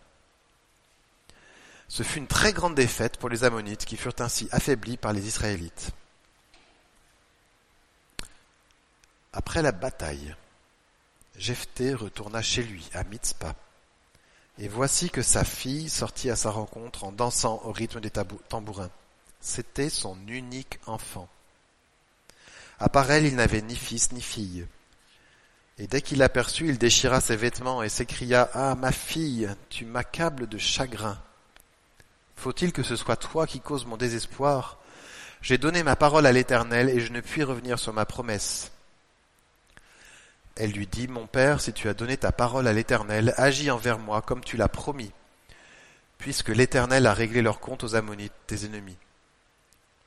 Ce 1.89 2.03
fut 2.03 2.19
une 2.19 2.27
très 2.27 2.53
grande 2.53 2.75
défaite 2.75 3.17
pour 3.17 3.29
les 3.29 3.45
Ammonites 3.45 3.85
qui 3.85 3.97
furent 3.97 4.15
ainsi 4.19 4.49
affaiblis 4.51 4.97
par 4.97 5.13
les 5.13 5.27
Israélites. 5.27 5.91
Après 9.33 9.63
la 9.63 9.73
bataille, 9.73 10.35
Jephthé 11.37 11.95
retourna 11.95 12.43
chez 12.43 12.63
lui 12.63 12.89
à 12.95 13.05
Mitzpah. 13.05 13.55
Et 14.59 14.69
voici 14.69 15.11
que 15.11 15.21
sa 15.21 15.45
fille 15.45 15.91
sortit 15.91 16.31
à 16.31 16.37
sa 16.37 16.51
rencontre 16.51 17.05
en 17.05 17.13
dansant 17.13 17.61
au 17.65 17.73
rythme 17.73 18.01
des 18.01 18.11
tambourins. 18.11 18.91
C'était 19.41 19.91
son 19.91 20.17
unique 20.27 20.79
enfant. 20.87 21.29
À 22.79 22.89
part 22.89 23.11
elle, 23.11 23.27
il 23.27 23.37
n'avait 23.37 23.63
ni 23.63 23.77
fils 23.77 24.13
ni 24.13 24.23
fille. 24.23 24.67
Et 25.79 25.87
dès 25.87 26.01
qu'il 26.01 26.19
l'aperçut, 26.19 26.69
il 26.69 26.79
déchira 26.79 27.21
ses 27.21 27.37
vêtements 27.37 27.83
et 27.83 27.91
s'écria 27.91 28.49
Ah, 28.55 28.75
ma 28.75 28.93
fille, 28.93 29.55
tu 29.69 29.85
m'accables 29.85 30.47
de 30.49 30.57
chagrin. 30.57 31.19
Faut-il 32.37 32.73
que 32.73 32.83
ce 32.83 32.97
soit 32.97 33.17
toi 33.17 33.47
qui 33.47 33.61
causes 33.61 33.87
mon 33.87 33.97
désespoir? 33.97 34.79
J'ai 35.43 35.59
donné 35.59 35.83
ma 35.83 35.97
parole 35.97 36.27
à 36.27 36.33
l'Éternel 36.33 36.89
et 36.89 37.01
je 37.01 37.13
ne 37.13 37.21
puis 37.21 37.43
revenir 37.43 37.79
sur 37.79 37.93
ma 37.93 38.05
promesse. 38.05 38.73
Elle 40.57 40.73
lui 40.73 40.87
dit, 40.87 41.09
Mon 41.09 41.27
père, 41.27 41.61
si 41.61 41.73
tu 41.73 41.89
as 41.89 41.95
donné 41.95 42.17
ta 42.17 42.33
parole 42.33 42.67
à 42.67 42.73
l'Éternel, 42.73 43.35
agis 43.37 43.71
envers 43.71 43.99
moi 43.99 44.23
comme 44.23 44.43
tu 44.43 44.57
l'as 44.57 44.69
promis, 44.69 45.13
puisque 46.19 46.49
l'Éternel 46.49 47.07
a 47.07 47.15
réglé 47.15 47.43
leur 47.43 47.61
compte 47.61 47.85
aux 47.85 47.95
Ammonites, 47.95 48.33
tes 48.47 48.65
ennemis. 48.65 48.97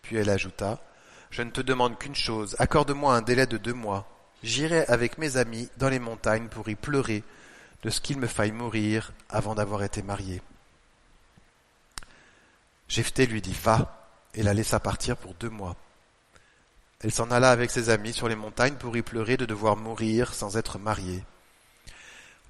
Puis 0.02 0.18
elle 0.18 0.30
ajouta, 0.30 0.80
Je 1.30 1.44
ne 1.44 1.52
te 1.52 1.62
demande 1.62 2.00
qu'une 2.00 2.16
chose, 2.16 2.56
accorde-moi 2.58 3.16
un 3.16 3.22
délai 3.22 3.46
de 3.46 3.58
deux 3.58 3.74
mois. 3.74 4.08
J'irai 4.42 4.86
avec 4.88 5.18
mes 5.18 5.38
amis 5.38 5.70
dans 5.78 5.90
les 5.90 6.00
montagnes 6.00 6.48
pour 6.48 6.68
y 6.70 6.76
pleurer 6.76 7.24
de 7.84 7.90
ce 7.90 8.02
qu'il 8.02 8.18
me 8.18 8.28
faille 8.28 8.52
mourir 8.52 9.14
avant 9.30 9.54
d'avoir 9.54 9.84
été 9.84 10.02
marié. 10.02 10.42
Jephthé 12.89 13.27
lui 13.27 13.41
dit 13.41 13.55
Va, 13.63 14.10
et 14.34 14.41
la 14.41 14.55
laissa 14.55 14.79
partir 14.79 15.15
pour 15.15 15.36
deux 15.36 15.50
mois. 15.50 15.75
Elle 17.01 17.12
s'en 17.12 17.29
alla 17.29 17.51
avec 17.51 17.69
ses 17.69 17.89
amis 17.89 18.13
sur 18.13 18.27
les 18.27 18.36
montagnes 18.36 18.75
pour 18.75 18.98
y 18.98 19.03
pleurer 19.03 19.38
de 19.38 19.46
devoir 19.46 19.77
mourir 19.77 20.34
sans 20.34 20.58
être 20.58 20.79
mariée. 20.79 21.24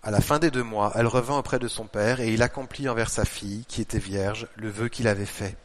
À 0.01 0.11
la 0.11 0.21
fin 0.21 0.39
des 0.39 0.49
deux 0.49 0.63
mois, 0.63 0.93
elle 0.95 1.07
revint 1.07 1.37
auprès 1.37 1.59
de 1.59 1.67
son 1.67 1.85
père 1.85 2.21
et 2.21 2.33
il 2.33 2.41
accomplit 2.41 2.87
envers 2.87 3.09
sa 3.09 3.25
fille, 3.25 3.65
qui 3.67 3.81
était 3.81 3.99
vierge, 3.99 4.47
le 4.55 4.69
vœu 4.69 4.87
qu'il 4.87 5.09
avait 5.09 5.25
fait. 5.25 5.57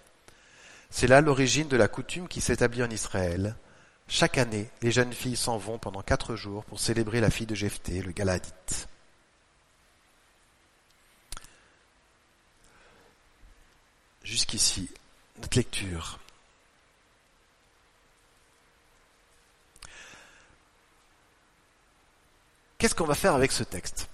C'est 0.90 1.06
là 1.06 1.20
l'origine 1.20 1.68
de 1.68 1.76
la 1.76 1.86
coutume 1.86 2.26
qui 2.26 2.40
s'établit 2.40 2.82
en 2.82 2.90
Israël. 2.90 3.54
Chaque 4.08 4.38
année, 4.38 4.68
les 4.82 4.90
jeunes 4.90 5.12
filles 5.12 5.36
s'en 5.36 5.56
vont 5.56 5.78
pendant 5.78 6.02
quatre 6.02 6.34
jours 6.34 6.64
pour 6.64 6.80
célébrer 6.80 7.20
la 7.20 7.30
fille 7.30 7.46
de 7.46 7.54
Jephthé, 7.54 8.02
le 8.02 8.10
Galadite. 8.10 8.88
Jusqu'ici, 14.24 14.90
notre 15.40 15.56
lecture. 15.56 16.18
Qu'est-ce 22.78 22.94
qu'on 22.94 23.04
va 23.04 23.14
faire 23.14 23.34
avec 23.34 23.52
ce 23.52 23.64
texte? 23.64 24.08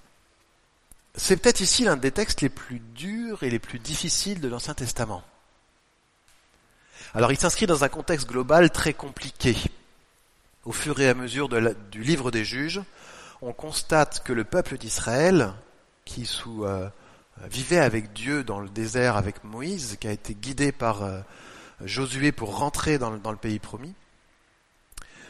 C'est 1.15 1.37
peut-être 1.37 1.61
ici 1.61 1.85
l'un 1.85 1.97
des 1.97 2.13
textes 2.13 2.41
les 2.41 2.49
plus 2.49 2.81
durs 2.81 3.43
et 3.43 3.51
les 3.51 3.59
plus 3.59 3.79
difficiles 3.79 4.41
de 4.41 4.49
l'Ancien 4.49 4.75
Testament. 4.75 5.25
Alors 7.15 7.33
il 7.33 7.39
s'inscrit 7.39 7.67
dans 7.67 7.83
un 7.83 7.89
contexte 7.89 8.29
global 8.29 8.71
très 8.71 8.95
compliqué. 8.95 9.57
Au 10.65 10.73
fur 10.73 11.01
et 11.01 11.09
à 11.09 11.15
mesure 11.15 11.49
du 11.49 12.03
livre 12.03 12.31
des 12.31 12.45
juges, 12.45 12.81
on 13.43 13.53
constate 13.53 14.23
que 14.23 14.33
le 14.33 14.45
peuple 14.45 14.77
d'Israël, 14.77 15.55
qui 16.05 16.27
sous 16.27 16.65
euh, 16.65 16.89
vivait 17.49 17.79
avec 17.79 18.13
Dieu 18.13 18.45
dans 18.45 18.61
le 18.61 18.69
désert 18.69 19.17
avec 19.17 19.45
Moïse, 19.45 19.97
qui 20.01 20.09
a 20.09 20.13
été 20.13 20.35
guidé 20.35 20.73
par 20.73 21.03
euh, 21.03 21.21
Josué 21.85 22.33
pour 22.33 22.59
rentrer 22.59 22.99
dans 22.99 23.11
le, 23.11 23.37
pays 23.37 23.59
promis. 23.59 23.95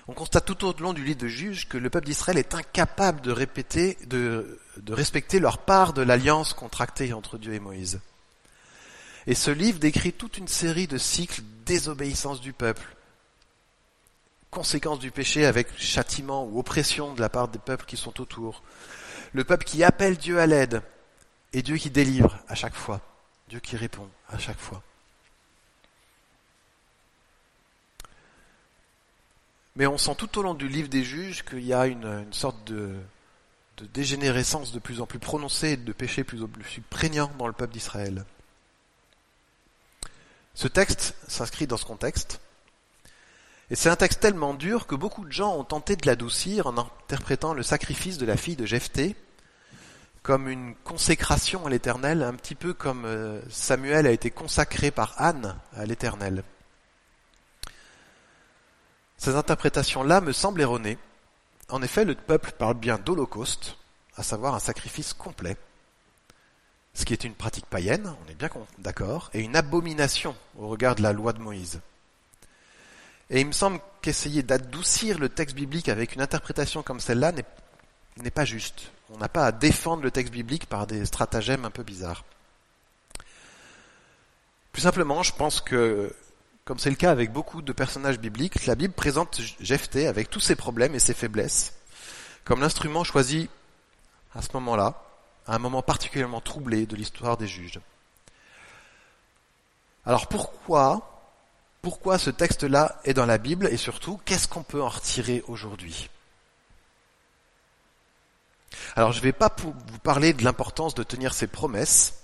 On 0.08 0.12
constate 0.12 0.44
tout 0.44 0.64
au 0.64 0.74
long 0.80 0.92
du 0.92 1.04
livre 1.04 1.20
de 1.20 1.28
Juges 1.28 1.68
que 1.68 1.78
le 1.78 1.90
peuple 1.90 2.06
d'Israël 2.06 2.38
est 2.38 2.54
incapable 2.54 3.20
de 3.20 3.30
répéter, 3.30 3.96
de, 4.06 4.58
respecter 4.88 5.38
leur 5.38 5.58
part 5.58 5.92
de 5.92 6.02
l'alliance 6.02 6.52
contractée 6.52 7.12
entre 7.12 7.38
Dieu 7.38 7.54
et 7.54 7.60
Moïse. 7.60 8.00
Et 9.26 9.34
ce 9.34 9.50
livre 9.52 9.78
décrit 9.78 10.12
toute 10.12 10.38
une 10.38 10.48
série 10.48 10.88
de 10.88 10.98
cycles 10.98 11.42
désobéissance 11.64 12.40
du 12.40 12.52
peuple, 12.52 12.96
conséquences 14.50 14.98
du 14.98 15.12
péché 15.12 15.46
avec 15.46 15.68
châtiment 15.78 16.44
ou 16.44 16.58
oppression 16.58 17.14
de 17.14 17.20
la 17.20 17.28
part 17.28 17.46
des 17.46 17.60
peuples 17.60 17.84
qui 17.84 17.96
sont 17.96 18.20
autour, 18.20 18.64
le 19.32 19.44
peuple 19.44 19.64
qui 19.64 19.84
appelle 19.84 20.16
Dieu 20.16 20.40
à 20.40 20.46
l'aide, 20.46 20.82
et 21.52 21.62
Dieu 21.62 21.76
qui 21.76 21.90
délivre 21.90 22.38
à 22.48 22.54
chaque 22.54 22.74
fois. 22.74 23.00
Dieu 23.48 23.60
qui 23.60 23.76
répond 23.76 24.08
à 24.28 24.38
chaque 24.38 24.58
fois. 24.58 24.82
Mais 29.76 29.86
on 29.86 29.98
sent 29.98 30.14
tout 30.16 30.38
au 30.38 30.42
long 30.42 30.54
du 30.54 30.68
livre 30.68 30.88
des 30.88 31.04
juges 31.04 31.44
qu'il 31.44 31.64
y 31.64 31.72
a 31.72 31.86
une, 31.86 32.26
sorte 32.32 32.64
de, 32.64 32.96
dégénérescence 33.94 34.72
de 34.72 34.78
plus 34.78 35.00
en 35.00 35.06
plus 35.06 35.18
prononcée 35.18 35.70
et 35.70 35.76
de 35.76 35.92
péché 35.92 36.22
plus 36.22 36.42
en 36.42 36.48
plus 36.48 36.80
prégnant 36.90 37.30
dans 37.38 37.46
le 37.46 37.52
peuple 37.52 37.72
d'Israël. 37.72 38.24
Ce 40.54 40.68
texte 40.68 41.14
s'inscrit 41.28 41.66
dans 41.66 41.76
ce 41.76 41.84
contexte. 41.84 42.40
Et 43.70 43.76
c'est 43.76 43.88
un 43.88 43.96
texte 43.96 44.20
tellement 44.20 44.54
dur 44.54 44.86
que 44.86 44.96
beaucoup 44.96 45.24
de 45.24 45.32
gens 45.32 45.56
ont 45.56 45.64
tenté 45.64 45.96
de 45.96 46.06
l'adoucir 46.06 46.66
en 46.66 46.76
interprétant 46.76 47.54
le 47.54 47.62
sacrifice 47.62 48.18
de 48.18 48.26
la 48.26 48.36
fille 48.36 48.56
de 48.56 48.66
Jephthé 48.66 49.16
comme 50.22 50.48
une 50.48 50.74
consécration 50.84 51.66
à 51.66 51.70
l'Éternel, 51.70 52.22
un 52.22 52.34
petit 52.34 52.54
peu 52.54 52.74
comme 52.74 53.04
euh, 53.04 53.40
Samuel 53.48 54.06
a 54.06 54.10
été 54.10 54.30
consacré 54.30 54.90
par 54.90 55.14
Anne 55.16 55.56
à 55.74 55.86
l'Éternel. 55.86 56.44
Ces 59.16 59.34
interprétations-là 59.36 60.20
me 60.20 60.32
semblent 60.32 60.60
erronées. 60.60 60.98
En 61.68 61.82
effet, 61.82 62.04
le 62.04 62.14
peuple 62.14 62.52
parle 62.52 62.74
bien 62.74 62.98
d'holocauste, 62.98 63.76
à 64.16 64.22
savoir 64.22 64.54
un 64.54 64.60
sacrifice 64.60 65.14
complet, 65.14 65.56
ce 66.94 67.04
qui 67.04 67.12
est 67.12 67.24
une 67.24 67.34
pratique 67.34 67.66
païenne, 67.66 68.14
on 68.24 68.30
est 68.30 68.34
bien 68.34 68.50
d'accord, 68.78 69.30
et 69.32 69.40
une 69.40 69.56
abomination 69.56 70.36
au 70.58 70.68
regard 70.68 70.96
de 70.96 71.02
la 71.02 71.12
loi 71.12 71.32
de 71.32 71.40
Moïse. 71.40 71.80
Et 73.30 73.40
il 73.40 73.46
me 73.46 73.52
semble 73.52 73.78
qu'essayer 74.02 74.42
d'adoucir 74.42 75.18
le 75.18 75.28
texte 75.28 75.54
biblique 75.54 75.88
avec 75.88 76.14
une 76.14 76.20
interprétation 76.20 76.82
comme 76.82 76.98
celle-là 76.98 77.32
n'est 78.16 78.30
pas 78.30 78.44
juste. 78.44 78.90
On 79.12 79.18
n'a 79.18 79.28
pas 79.28 79.46
à 79.46 79.52
défendre 79.52 80.02
le 80.02 80.10
texte 80.10 80.32
biblique 80.32 80.66
par 80.66 80.86
des 80.86 81.04
stratagèmes 81.04 81.64
un 81.64 81.70
peu 81.70 81.82
bizarres. 81.82 82.24
Plus 84.72 84.82
simplement, 84.82 85.22
je 85.22 85.32
pense 85.34 85.60
que, 85.60 86.14
comme 86.64 86.78
c'est 86.78 86.90
le 86.90 86.96
cas 86.96 87.10
avec 87.10 87.32
beaucoup 87.32 87.60
de 87.60 87.72
personnages 87.72 88.20
bibliques, 88.20 88.66
la 88.66 88.76
Bible 88.76 88.94
présente 88.94 89.40
Jephthé 89.60 90.06
avec 90.06 90.30
tous 90.30 90.40
ses 90.40 90.54
problèmes 90.54 90.94
et 90.94 91.00
ses 91.00 91.14
faiblesses 91.14 91.74
comme 92.44 92.60
l'instrument 92.60 93.04
choisi 93.04 93.48
à 94.34 94.42
ce 94.42 94.48
moment-là, 94.54 95.02
à 95.46 95.54
un 95.54 95.58
moment 95.58 95.82
particulièrement 95.82 96.40
troublé 96.40 96.86
de 96.86 96.96
l'histoire 96.96 97.36
des 97.36 97.46
juges. 97.46 97.80
Alors 100.04 100.26
pourquoi, 100.26 101.22
pourquoi 101.82 102.18
ce 102.18 102.30
texte-là 102.30 103.00
est 103.04 103.14
dans 103.14 103.26
la 103.26 103.38
Bible 103.38 103.68
et 103.68 103.76
surtout, 103.76 104.20
qu'est-ce 104.24 104.48
qu'on 104.48 104.64
peut 104.64 104.82
en 104.82 104.88
retirer 104.88 105.44
aujourd'hui? 105.46 106.10
Alors 108.96 109.12
je 109.12 109.18
ne 109.18 109.24
vais 109.24 109.32
pas 109.32 109.54
vous 109.58 109.74
parler 110.02 110.32
de 110.32 110.44
l'importance 110.44 110.94
de 110.94 111.02
tenir 111.02 111.34
ses 111.34 111.46
promesses, 111.46 112.22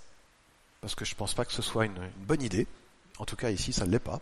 parce 0.81 0.95
que 0.95 1.05
je 1.05 1.15
ne 1.15 1.17
pense 1.17 1.35
pas 1.35 1.45
que 1.45 1.53
ce 1.53 1.62
soit 1.62 1.87
une, 1.87 2.11
bonne 2.19 2.43
idée. 2.43 2.67
En 3.19 3.25
tout 3.25 3.37
cas 3.37 3.50
ici, 3.50 3.73
ça 3.73 3.87
ne 3.87 3.91
l'est 3.91 3.99
pas. 3.99 4.21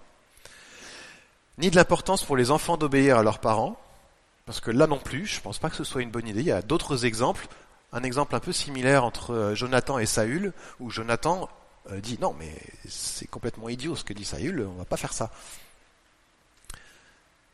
Ni 1.58 1.70
de 1.70 1.76
l'importance 1.76 2.24
pour 2.24 2.36
les 2.36 2.50
enfants 2.50 2.76
d'obéir 2.76 3.18
à 3.18 3.22
leurs 3.22 3.38
parents, 3.38 3.78
parce 4.46 4.60
que 4.60 4.70
là 4.70 4.86
non 4.86 4.98
plus, 4.98 5.26
je 5.26 5.36
ne 5.36 5.42
pense 5.42 5.58
pas 5.58 5.70
que 5.70 5.76
ce 5.76 5.84
soit 5.84 6.02
une 6.02 6.10
bonne 6.10 6.28
idée. 6.28 6.40
Il 6.40 6.46
y 6.46 6.52
a 6.52 6.62
d'autres 6.62 7.04
exemples. 7.04 7.46
Un 7.92 8.02
exemple 8.02 8.34
un 8.34 8.40
peu 8.40 8.52
similaire 8.52 9.04
entre 9.04 9.32
euh, 9.32 9.54
Jonathan 9.54 9.98
et 9.98 10.06
Saül, 10.06 10.52
où 10.80 10.90
Jonathan 10.90 11.48
euh, 11.92 12.00
dit 12.00 12.18
non 12.20 12.34
mais 12.36 12.52
c'est 12.88 13.28
complètement 13.28 13.68
idiot 13.68 13.94
ce 13.94 14.02
que 14.02 14.12
dit 14.12 14.24
Saül, 14.24 14.66
on 14.66 14.72
ne 14.72 14.78
va 14.78 14.84
pas 14.84 14.96
faire 14.96 15.12
ça. 15.12 15.30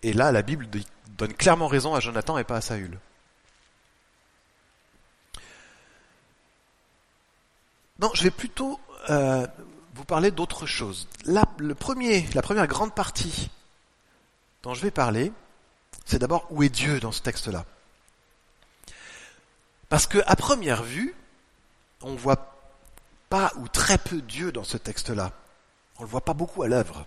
Et 0.03 0.15
là, 0.15 0.33
la 0.33 0.41
Bible 0.41 0.67
donne 1.19 1.35
clairement 1.35 1.67
raison 1.67 1.95
à 1.95 2.01
Jonathan 2.01 2.39
et 2.39 2.45
pas 2.45 2.57
à 2.57 2.61
Saül. 2.63 2.99
Non, 8.01 8.11
je 8.15 8.23
vais 8.23 8.31
plutôt 8.31 8.81
euh, 9.11 9.47
vous 9.95 10.05
parler 10.05 10.31
d'autre 10.31 10.67
chose. 10.67 11.07
La, 11.27 11.45
le 11.59 11.75
premier, 11.75 12.27
la 12.35 12.41
première 12.41 12.67
grande 12.67 12.95
partie 12.95 13.51
dont 14.63 14.73
je 14.73 14.81
vais 14.81 14.91
parler, 14.91 15.33
c'est 16.07 16.19
d'abord 16.19 16.47
où 16.51 16.63
est 16.63 16.71
Dieu 16.71 16.99
dans 16.99 17.13
ce 17.13 17.21
texte-là. 17.21 17.67
Parce 19.91 20.07
que 20.07 20.19
à 20.27 20.35
première 20.37 20.83
vue, 20.83 21.15
on 22.03 22.15
voit 22.15 22.57
pas 23.29 23.53
ou 23.57 23.69
très 23.69 23.99
peu 23.99 24.23
Dieu 24.23 24.51
dans 24.51 24.65
ce 24.65 24.79
texte-là. 24.79 25.33
On 25.99 26.03
le 26.03 26.09
voit 26.09 26.25
pas 26.25 26.35
beaucoup 26.35 26.63
à 26.63 26.69
l'œuvre. 26.69 27.05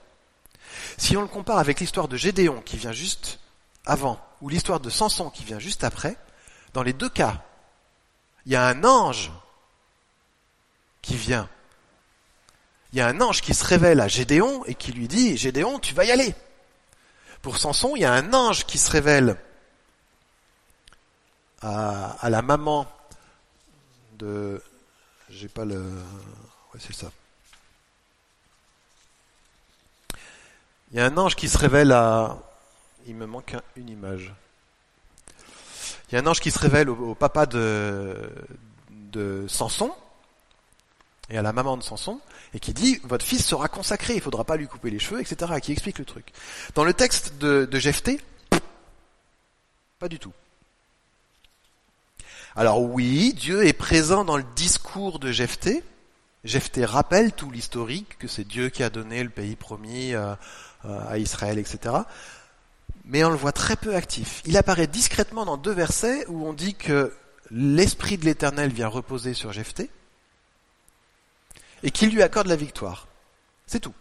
Si 0.98 1.18
on 1.18 1.22
le 1.22 1.28
compare 1.28 1.58
avec 1.58 1.80
l'histoire 1.80 2.08
de 2.08 2.18
Gédéon 2.18 2.62
qui 2.62 2.78
vient 2.78 2.92
juste 2.92 3.40
avant, 3.86 4.20
ou 4.42 4.50
l'histoire 4.50 4.80
de 4.80 4.90
Samson 4.90 5.30
qui 5.30 5.44
vient 5.44 5.60
juste 5.60 5.84
après, 5.84 6.18
dans 6.74 6.84
les 6.84 6.94
deux 6.94 7.10
cas, 7.10 7.42
il 8.46 8.52
y 8.52 8.56
a 8.56 8.68
un 8.68 8.84
ange 8.84 9.32
qui 11.04 11.16
vient. 11.16 11.48
Il 12.92 12.98
y 12.98 13.02
a 13.02 13.08
un 13.08 13.22
ange 13.22 13.42
qui 13.42 13.54
se 13.54 13.64
révèle 13.64 14.00
à 14.00 14.08
Gédéon 14.08 14.64
et 14.66 14.74
qui 14.74 14.92
lui 14.92 15.08
dit, 15.08 15.38
Gédéon, 15.38 15.78
tu 15.78 15.94
vas 15.94 16.06
y 16.06 16.12
aller. 16.12 16.34
Pour 17.44 17.58
Samson, 17.58 17.96
il 17.96 18.02
y 18.02 18.06
a 18.06 18.14
un 18.14 18.34
ange 18.34 18.66
qui 18.66 18.80
se 18.80 18.90
révèle 18.90 19.38
à, 21.62 22.30
la 22.30 22.42
maman 22.42 22.88
de... 24.14 24.62
J'ai 25.30 25.50
pas 25.50 25.66
le... 25.66 25.80
Ouais, 26.74 26.80
c'est 26.80 26.94
ça. 26.94 27.12
Il 30.92 30.98
y 30.98 31.02
a 31.02 31.06
un 31.06 31.18
ange 31.18 31.36
qui 31.36 31.50
se 31.50 31.58
révèle 31.58 31.92
à... 31.92 32.38
Il 33.08 33.16
me 33.16 33.26
manque 33.26 33.56
une 33.76 33.90
image. 33.90 34.34
Il 36.08 36.16
y 36.16 36.18
a 36.18 36.22
un 36.22 36.28
ange 36.28 36.40
qui 36.40 36.52
se 36.52 36.60
révèle 36.60 36.90
au, 36.90 37.16
papa 37.16 37.46
de 37.46 38.30
Samson 39.48 39.94
et 41.30 41.38
à 41.38 41.42
la 41.42 41.54
maman 41.54 41.78
de 41.78 41.84
Samson 41.84 42.20
et 42.54 42.60
qui 42.60 42.74
dit 42.74 43.00
votre 43.04 43.26
fils 43.26 43.46
sera 43.46 43.68
consacré, 43.68 44.16
il 44.16 44.22
faudra 44.22 44.44
pas 44.44 44.58
lui 44.58 44.68
couper 44.68 44.90
les 44.90 45.00
cheveux, 45.00 45.22
etc. 45.22 45.54
qui 45.62 45.72
explique 45.72 46.00
le 46.00 46.06
truc. 46.06 46.32
Dans 46.76 46.84
le 46.84 46.94
texte 46.94 47.38
de, 47.40 47.66
de 47.66 47.80
Jephthé, 47.80 48.20
pas 50.00 50.10
du 50.10 50.20
tout. 50.20 50.34
Alors 52.56 52.82
oui, 52.82 53.34
Dieu 53.34 53.66
est 53.66 53.74
présent 53.74 54.26
dans 54.26 54.38
le 54.38 54.46
discours 54.56 55.20
de 55.20 55.32
Jephthé. 55.32 55.84
Jephthé 56.44 56.86
rappelle 56.86 57.32
tout 57.32 57.50
l'historique, 57.50 58.18
que 58.20 58.28
c'est 58.28 58.44
Dieu 58.44 58.70
qui 58.70 58.84
a 58.84 58.90
donné 58.90 59.24
le 59.24 59.30
pays 59.30 59.56
promis 59.56 60.14
à, 60.14 60.38
à 60.84 61.18
Israël, 61.18 61.58
etc 61.58 62.04
mais 63.06 63.24
on 63.24 63.30
le 63.30 63.36
voit 63.36 63.52
très 63.52 63.76
peu 63.76 63.96
actif. 63.96 64.42
Il 64.46 64.58
apparaît 64.58 64.88
discrètement 64.88 65.46
dans 65.46 65.58
deux 65.58 65.74
versets 65.74 66.26
où 66.28 66.48
on 66.48 66.54
dit 66.54 66.74
que 66.76 67.14
l'Esprit 67.52 68.18
de 68.18 68.26
l'Éternel 68.26 68.72
vient 68.72 68.88
reposer 68.88 69.34
sur 69.34 69.52
Jephthé 69.52 69.90
et 71.84 71.92
qu'il 71.92 72.12
lui 72.12 72.24
accorde 72.24 72.48
la 72.48 72.56
victoire. 72.56 73.08
C'est 73.68 73.82
tout. 73.82 73.94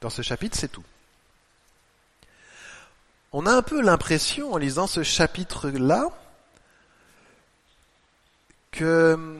Dans 0.00 0.10
ce 0.10 0.22
chapitre, 0.22 0.56
c'est 0.56 0.68
tout. 0.68 0.84
On 3.32 3.44
a 3.44 3.52
un 3.52 3.62
peu 3.62 3.82
l'impression, 3.82 4.52
en 4.52 4.56
lisant 4.56 4.86
ce 4.86 5.02
chapitre-là, 5.02 6.08
que 8.70 9.36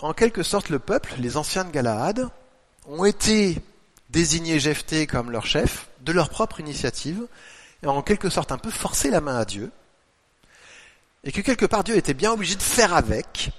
en 0.00 0.12
quelque 0.12 0.42
sorte, 0.42 0.68
le 0.68 0.78
peuple, 0.78 1.14
les 1.18 1.36
anciens 1.36 1.64
de 1.64 1.70
Galaad, 1.70 2.28
ont 2.86 3.04
été 3.04 3.60
désignés 4.10 4.60
Jephthé 4.60 5.06
comme 5.06 5.30
leur 5.30 5.46
chef 5.46 5.88
de 6.00 6.12
leur 6.12 6.30
propre 6.30 6.60
initiative, 6.60 7.26
et 7.82 7.86
en 7.86 8.02
quelque 8.02 8.30
sorte 8.30 8.52
un 8.52 8.58
peu 8.58 8.70
forcé 8.70 9.10
la 9.10 9.20
main 9.20 9.36
à 9.36 9.44
Dieu, 9.44 9.70
et 11.24 11.32
que 11.32 11.40
quelque 11.40 11.66
part 11.66 11.84
Dieu 11.84 11.96
était 11.96 12.14
bien 12.14 12.32
obligé 12.32 12.54
de 12.54 12.62
faire 12.62 12.94
avec, 12.94 13.50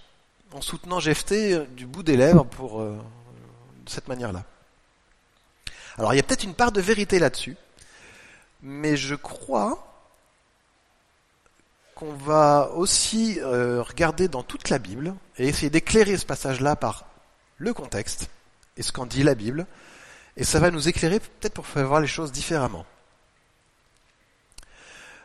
en 0.53 0.61
soutenant 0.61 0.99
Jephthé 0.99 1.65
du 1.75 1.85
bout 1.85 2.03
des 2.03 2.17
lèvres 2.17 2.43
pour 2.43 2.81
euh, 2.81 2.97
de 3.85 3.89
cette 3.89 4.07
manière-là. 4.07 4.43
Alors 5.97 6.13
il 6.13 6.17
y 6.17 6.19
a 6.19 6.23
peut-être 6.23 6.43
une 6.43 6.55
part 6.55 6.71
de 6.71 6.81
vérité 6.81 7.19
là-dessus, 7.19 7.57
mais 8.61 8.97
je 8.97 9.15
crois 9.15 9.85
qu'on 11.95 12.13
va 12.13 12.71
aussi 12.75 13.39
euh, 13.41 13.83
regarder 13.83 14.29
dans 14.29 14.43
toute 14.43 14.69
la 14.69 14.79
Bible 14.79 15.13
et 15.37 15.47
essayer 15.47 15.69
d'éclairer 15.69 16.17
ce 16.17 16.25
passage-là 16.25 16.77
par 16.77 17.05
le 17.57 17.73
contexte 17.73 18.29
et 18.77 18.83
ce 18.83 18.93
qu'en 18.93 19.05
dit 19.05 19.23
la 19.23 19.35
Bible. 19.35 19.67
Et 20.37 20.45
ça 20.45 20.59
va 20.59 20.71
nous 20.71 20.87
éclairer 20.87 21.19
peut-être 21.19 21.53
pour 21.53 21.67
faire 21.67 21.85
voir 21.85 21.99
les 21.99 22.07
choses 22.07 22.31
différemment. 22.31 22.85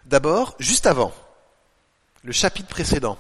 D'abord, 0.07 0.57
juste 0.59 0.87
avant, 0.87 1.15
le 2.25 2.33
chapitre 2.33 2.69
précédent. 2.69 3.19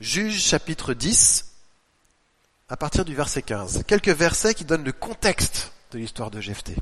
Juge 0.00 0.38
chapitre 0.38 0.92
10, 0.92 1.46
à 2.68 2.76
partir 2.76 3.06
du 3.06 3.14
verset 3.14 3.40
15. 3.40 3.84
Quelques 3.86 4.10
versets 4.10 4.52
qui 4.52 4.66
donnent 4.66 4.84
le 4.84 4.92
contexte 4.92 5.72
de 5.92 5.98
l'histoire 5.98 6.30
de 6.30 6.42
Jephthé. 6.42 6.76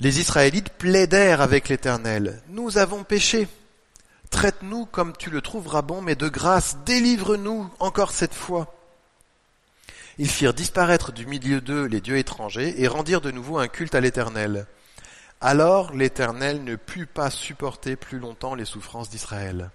Les 0.00 0.20
Israélites 0.20 0.68
plaidèrent 0.68 1.40
avec 1.40 1.70
l'Éternel. 1.70 2.42
Nous 2.48 2.76
avons 2.76 3.02
péché. 3.02 3.48
Traite-nous 4.28 4.84
comme 4.84 5.16
tu 5.16 5.30
le 5.30 5.40
trouveras 5.40 5.82
bon, 5.82 6.02
mais 6.02 6.14
de 6.14 6.28
grâce, 6.28 6.76
délivre-nous 6.84 7.70
encore 7.78 8.12
cette 8.12 8.34
fois. 8.34 8.74
Ils 10.18 10.28
firent 10.28 10.54
disparaître 10.54 11.10
du 11.10 11.24
milieu 11.24 11.62
d'eux 11.62 11.86
les 11.86 12.02
dieux 12.02 12.18
étrangers 12.18 12.82
et 12.82 12.86
rendirent 12.86 13.22
de 13.22 13.30
nouveau 13.30 13.56
un 13.58 13.68
culte 13.68 13.94
à 13.94 14.00
l'Éternel. 14.00 14.66
Alors 15.40 15.94
l'Éternel 15.94 16.64
ne 16.64 16.76
put 16.76 17.06
pas 17.06 17.30
supporter 17.30 17.96
plus 17.96 18.18
longtemps 18.18 18.54
les 18.54 18.66
souffrances 18.66 19.08
d'Israël. 19.08 19.70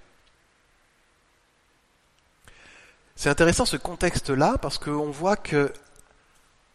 C'est 3.15 3.29
intéressant 3.29 3.65
ce 3.65 3.77
contexte-là 3.77 4.57
parce 4.61 4.77
qu'on 4.77 5.09
voit 5.09 5.37
que 5.37 5.73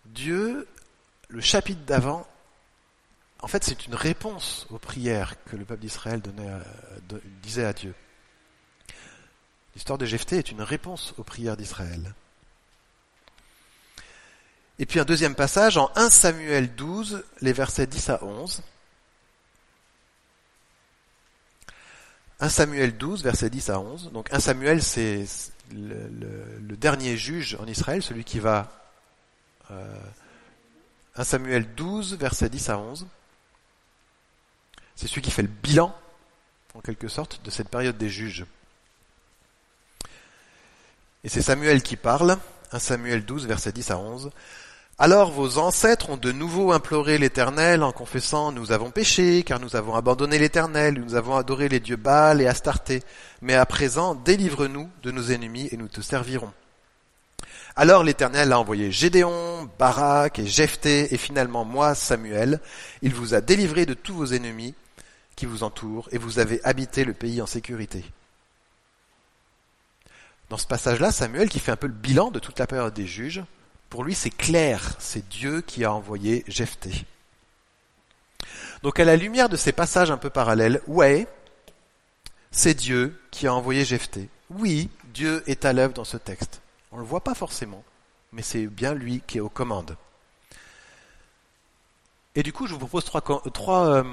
Dieu, 0.07 0.67
le 1.29 1.41
chapitre 1.41 1.83
d'avant, 1.83 2.27
en 3.43 3.47
fait, 3.47 3.63
c'est 3.63 3.87
une 3.87 3.95
réponse 3.95 4.67
aux 4.71 4.79
prières 4.79 5.35
que 5.45 5.57
le 5.57 5.65
peuple 5.65 5.83
d'Israël 5.83 6.21
disait 7.43 7.65
à 7.65 7.73
Dieu. 7.73 7.95
L'histoire 9.75 9.99
de 9.99 10.07
Jephthé 10.07 10.39
est 10.39 10.51
une 10.51 10.63
réponse 10.63 11.15
aux 11.17 11.23
prières 11.23 11.57
d'Israël. 11.57 12.13
Et 14.79 14.87
puis 14.87 14.99
un 14.99 15.05
deuxième 15.05 15.35
passage 15.35 15.77
en 15.77 15.91
1 15.95 16.11
Samuel 16.11 16.75
12, 16.75 17.23
les 17.41 17.53
versets 17.53 17.87
10 17.87 18.11
à 18.11 18.25
11. 18.25 18.63
1 22.41 22.49
Samuel 22.49 22.97
12, 22.97 23.23
versets 23.23 23.51
10 23.51 23.71
à 23.71 23.81
11. 23.81 24.13
Donc 24.13 24.33
1 24.33 24.41
Samuel, 24.41 24.83
c'est 24.83 25.27
le, 25.73 26.77
dernier 26.77 27.17
juge 27.17 27.57
en 27.61 27.67
Israël, 27.67 28.03
celui 28.03 28.25
qui 28.25 28.39
va... 28.39 28.73
Euh, 29.71 30.01
1 31.17 31.25
Samuel 31.25 31.75
12, 31.75 32.17
versets 32.17 32.49
10 32.49 32.71
à 32.71 32.79
11. 32.79 33.07
C'est 34.97 35.07
celui 35.07 35.23
qui 35.23 35.31
fait 35.31 35.43
le 35.43 35.49
bilan, 35.49 35.95
en 36.75 36.81
quelque 36.81 37.09
sorte, 37.09 37.43
de 37.45 37.51
cette 37.51 37.69
période 37.69 37.99
des 37.99 38.09
juges. 38.09 38.47
Et 41.23 41.29
c'est 41.29 41.43
Samuel 41.43 41.83
qui 41.83 41.97
parle, 41.97 42.39
1 42.73 42.79
Samuel 42.79 43.25
12, 43.25 43.47
versets 43.47 43.73
10 43.73 43.91
à 43.91 43.99
11. 43.99 44.31
Alors 45.03 45.31
vos 45.31 45.57
ancêtres 45.57 46.11
ont 46.11 46.19
de 46.19 46.31
nouveau 46.31 46.73
imploré 46.73 47.17
l'Éternel 47.17 47.83
en 47.83 47.91
confessant 47.91 48.53
Nous 48.53 48.71
avons 48.71 48.91
péché, 48.91 49.43
car 49.45 49.59
nous 49.59 49.75
avons 49.75 49.95
abandonné 49.95 50.39
l'Éternel, 50.39 51.01
nous 51.03 51.15
avons 51.15 51.37
adoré 51.37 51.71
les 51.71 51.81
dieux 51.81 51.97
Baal 51.97 52.43
et 52.43 52.47
Astarté. 52.47 53.03
Mais 53.41 53.55
à 53.55 53.65
présent, 53.65 54.15
délivre-nous 54.15 54.91
de 55.03 55.11
nos 55.11 55.31
ennemis 55.31 55.71
et 55.73 55.79
nous 55.79 55.89
te 55.89 56.03
servirons. 56.03 56.53
Alors 57.77 58.05
l'Éternel 58.05 58.53
a 58.53 58.61
envoyé 58.61 58.93
Gédéon, 58.93 59.71
Barak 59.79 60.39
et 60.39 60.47
Jephthé 60.47 61.15
et 61.15 61.17
finalement 61.17 61.65
moi, 61.65 61.95
Samuel. 61.95 62.61
Il 63.01 63.15
vous 63.15 63.33
a 63.33 63.41
délivré 63.41 63.87
de 63.87 63.95
tous 63.95 64.13
vos 64.13 64.27
ennemis 64.27 64.75
qui 65.35 65.47
vous 65.47 65.63
entoure 65.63 66.11
et 66.13 66.19
vous 66.19 66.41
avez 66.41 66.61
habité 66.63 67.05
le 67.07 67.15
pays 67.15 67.41
en 67.41 67.47
sécurité. 67.47 68.05
Dans 70.51 70.59
ce 70.59 70.67
passage-là, 70.67 71.11
Samuel, 71.11 71.49
qui 71.49 71.59
fait 71.59 71.73
un 71.73 71.77
peu 71.77 71.87
le 71.87 71.95
bilan 71.95 72.31
de 72.31 72.39
toute 72.39 72.59
la 72.59 72.67
période 72.67 72.93
des 72.93 73.07
juges, 73.07 73.43
pour 73.91 74.05
lui 74.05 74.15
c'est 74.15 74.31
clair, 74.31 74.95
c'est 74.99 75.29
Dieu 75.29 75.61
qui 75.61 75.85
a 75.85 75.93
envoyé 75.93 76.45
Jephthé. 76.49 77.05
Donc 78.83 78.99
à 78.99 79.05
la 79.05 79.17
lumière 79.17 79.49
de 79.49 79.57
ces 79.57 79.73
passages 79.73 80.11
un 80.11 80.17
peu 80.17 80.31
parallèles, 80.31 80.81
ouais, 80.87 81.27
c'est 82.51 82.75
Dieu 82.75 83.21
qui 83.31 83.47
a 83.47 83.53
envoyé 83.53 83.85
Jephthé. 83.85 84.29
Oui, 84.49 84.89
Dieu 85.13 85.43
est 85.47 85.65
à 85.65 85.73
l'œuvre 85.73 85.93
dans 85.93 86.05
ce 86.05 86.17
texte. 86.17 86.63
On 86.93 86.97
ne 86.97 87.03
le 87.03 87.07
voit 87.07 87.23
pas 87.23 87.35
forcément, 87.35 87.85
mais 88.33 88.43
c'est 88.43 88.67
bien 88.67 88.95
lui 88.95 89.23
qui 89.27 89.39
est 89.39 89.43
aux 89.43 89.51
commandes. 89.51 89.97
Et 92.35 92.43
du 92.43 92.53
coup, 92.53 92.67
je 92.67 92.73
vous 92.73 92.79
propose 92.79 93.05
trois, 93.05 93.89
euh, 93.89 94.05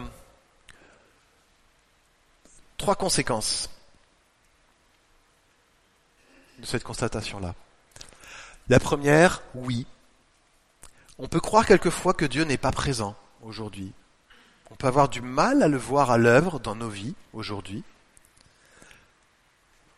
trois 2.78 2.96
conséquences 2.96 3.70
de 6.58 6.66
cette 6.66 6.84
constatation-là. 6.84 7.54
La 8.70 8.80
première, 8.80 9.44
oui. 9.56 9.86
On 11.20 11.28
peut 11.28 11.40
croire 11.40 11.66
quelquefois 11.66 12.14
que 12.14 12.26
Dieu 12.26 12.44
n'est 12.44 12.58
pas 12.58 12.72
présent 12.72 13.16
aujourd'hui. 13.42 13.94
On 14.70 14.76
peut 14.76 14.88
avoir 14.88 15.08
du 15.08 15.22
mal 15.22 15.64
à 15.64 15.68
le 15.68 15.78
voir 15.78 16.12
à 16.12 16.18
l'œuvre 16.18 16.60
dans 16.60 16.76
nos 16.76 16.90
vies 16.90 17.16
aujourd'hui. 17.34 17.84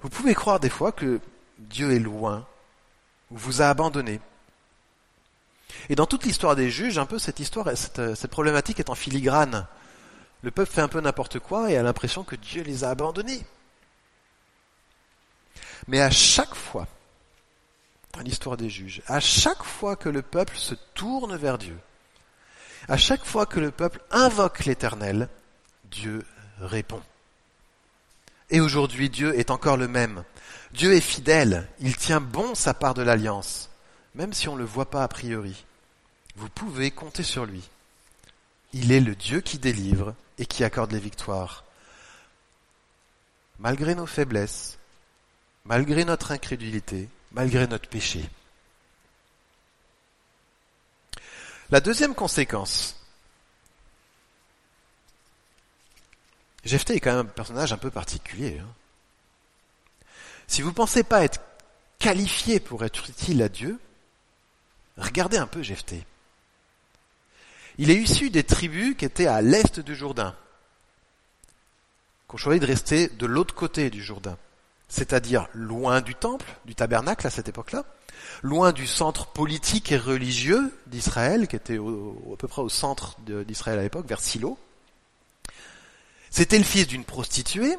Vous 0.02 0.10
pouvez 0.10 0.36
croire 0.36 0.60
des 0.60 0.70
fois 0.70 0.92
que 0.92 1.20
Dieu 1.58 1.92
est 1.92 2.00
loin 2.00 2.46
ou 3.32 3.38
vous 3.38 3.62
a 3.62 3.70
abandonné. 3.70 4.22
Et 5.90 5.96
dans 5.96 6.06
toute 6.06 6.24
l'histoire 6.24 6.56
des 6.56 6.70
juges, 6.70 6.98
un 6.98 7.06
peu 7.06 7.20
cette 7.20 7.40
histoire, 7.40 7.76
cette, 7.76 8.16
cette 8.16 8.32
problématique 8.32 8.80
est 8.80 8.90
en 8.90 8.96
filigrane. 8.96 9.68
Le 10.42 10.52
peuple 10.52 10.72
fait 10.72 10.82
un 10.82 10.88
peu 10.88 11.02
n'importe 11.02 11.40
quoi 11.40 11.72
et 11.72 11.78
a 11.78 11.84
l'impression 11.84 12.24
que 12.24 12.36
Dieu 12.36 12.64
les 12.64 12.84
a 12.84 12.92
abandonnés. 12.92 13.46
Mais 15.88 16.02
à 16.02 16.12
chaque 16.12 16.56
fois, 16.56 16.88
l'histoire 18.24 18.58
des 18.58 18.70
juges, 18.70 19.02
à 19.08 19.20
chaque 19.20 19.64
fois 19.64 19.96
que 19.96 20.10
le 20.10 20.22
peuple 20.22 20.58
se 20.58 20.76
tourne 20.94 21.36
vers 21.36 21.58
Dieu, 21.58 21.78
à 22.88 22.98
chaque 22.98 23.24
fois 23.24 23.46
que 23.46 23.60
le 23.60 23.72
peuple 23.72 24.02
invoque 24.12 24.66
l'Éternel, 24.66 25.30
Dieu 25.92 26.26
répond. 26.60 27.02
Et 28.50 28.60
aujourd'hui, 28.60 29.10
Dieu 29.10 29.38
est 29.38 29.52
encore 29.52 29.78
le 29.78 29.88
même. 29.88 30.24
Dieu 30.74 30.94
est 30.94 31.02
fidèle, 31.02 31.68
il 31.80 31.96
tient 31.96 32.22
bon 32.22 32.56
sa 32.56 32.74
part 32.74 32.94
de 32.94 33.02
l'alliance, 33.02 33.70
même 34.16 34.34
si 34.34 34.48
on 34.48 34.56
ne 34.56 34.60
le 34.60 34.66
voit 34.66 34.90
pas 34.90 35.04
a 35.04 35.08
priori. 35.08 35.66
Vous 36.36 36.50
pouvez 36.50 36.92
compter 36.92 37.24
sur 37.24 37.46
lui. 37.46 37.68
Il 38.74 38.92
est 38.92 39.02
le 39.02 39.16
Dieu 39.16 39.42
qui 39.42 39.58
délivre 39.58 40.14
et 40.38 40.46
qui 40.46 40.64
accorde 40.64 40.92
les 40.92 41.00
victoires. 41.00 41.64
Malgré 43.60 43.94
nos 43.94 44.06
faiblesses, 44.06 44.78
malgré 45.66 46.06
notre 46.06 46.32
incrédulité, 46.32 47.10
malgré 47.32 47.68
notre 47.68 47.90
péché. 47.90 48.28
La 51.70 51.82
deuxième 51.82 52.16
conséquence, 52.16 52.96
Jephthé 56.66 56.96
est 56.96 57.00
quand 57.00 57.16
même 57.16 57.28
un 57.28 57.30
personnage 57.30 57.74
un 57.74 57.78
peu 57.78 57.92
particulier. 57.92 58.60
Hein. 58.60 58.68
Si 60.48 60.62
vous 60.62 60.70
ne 60.70 60.74
pensez 60.74 61.04
pas 61.04 61.24
être 61.24 61.40
qualifié 62.00 62.60
pour 62.60 62.84
être 62.84 63.10
utile 63.10 63.44
à 63.44 63.50
Dieu, 63.50 63.80
regardez 64.98 65.38
un 65.38 65.48
peu 65.48 65.62
Jephthé. 65.62 66.04
Il 67.78 67.92
est 67.92 68.02
issu 68.02 68.30
des 68.30 68.44
tribus 68.44 68.98
qui 68.98 69.06
étaient 69.06 69.28
à 69.28 69.42
l'est 69.42 69.80
du 69.80 69.96
Jourdain, 69.96 70.36
qui 72.28 72.36
ont 72.36 72.38
choisi 72.38 72.60
de 72.60 72.66
rester 72.66 73.08
de 73.10 73.26
l'autre 73.26 73.54
côté 73.54 73.90
du 73.90 74.04
Jourdain, 74.04 74.38
c'est-à-dire 74.90 75.48
loin 75.54 76.02
du 76.02 76.16
temple, 76.16 76.46
du 76.66 76.76
tabernacle 76.76 77.26
à 77.26 77.30
cette 77.30 77.48
époque-là, 77.48 77.86
loin 78.42 78.72
du 78.72 78.88
centre 78.88 79.28
politique 79.28 79.92
et 79.92 79.98
religieux 79.98 80.74
d'Israël, 80.88 81.48
qui 81.48 81.56
était 81.56 81.78
à 81.78 82.36
peu 82.38 82.48
près 82.48 82.62
au 82.62 82.70
centre 82.70 83.16
d'Israël 83.22 83.80
à 83.80 83.84
l'époque, 83.84 84.08
vers 84.08 84.20
Silo. 84.20 84.58
C'était 86.32 86.58
le 86.58 86.64
fils 86.64 86.88
d'une 86.88 87.06
prostituée, 87.06 87.78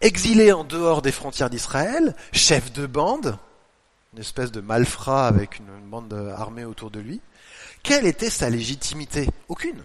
exilé 0.00 0.52
en 0.52 0.64
dehors 0.64 1.02
des 1.02 1.12
frontières 1.12 1.50
d'Israël, 1.50 2.16
chef 2.32 2.72
de 2.72 2.86
bande, 2.86 3.38
une 4.12 4.20
espèce 4.20 4.50
de 4.50 4.60
malfrat 4.60 5.26
avec 5.26 5.58
une 5.58 5.88
bande 5.88 6.12
armée 6.36 6.64
autour 6.64 6.90
de 6.90 7.00
lui. 7.00 7.20
Quelle 7.82 8.06
était 8.06 8.30
sa 8.30 8.50
légitimité? 8.50 9.28
Aucune. 9.48 9.82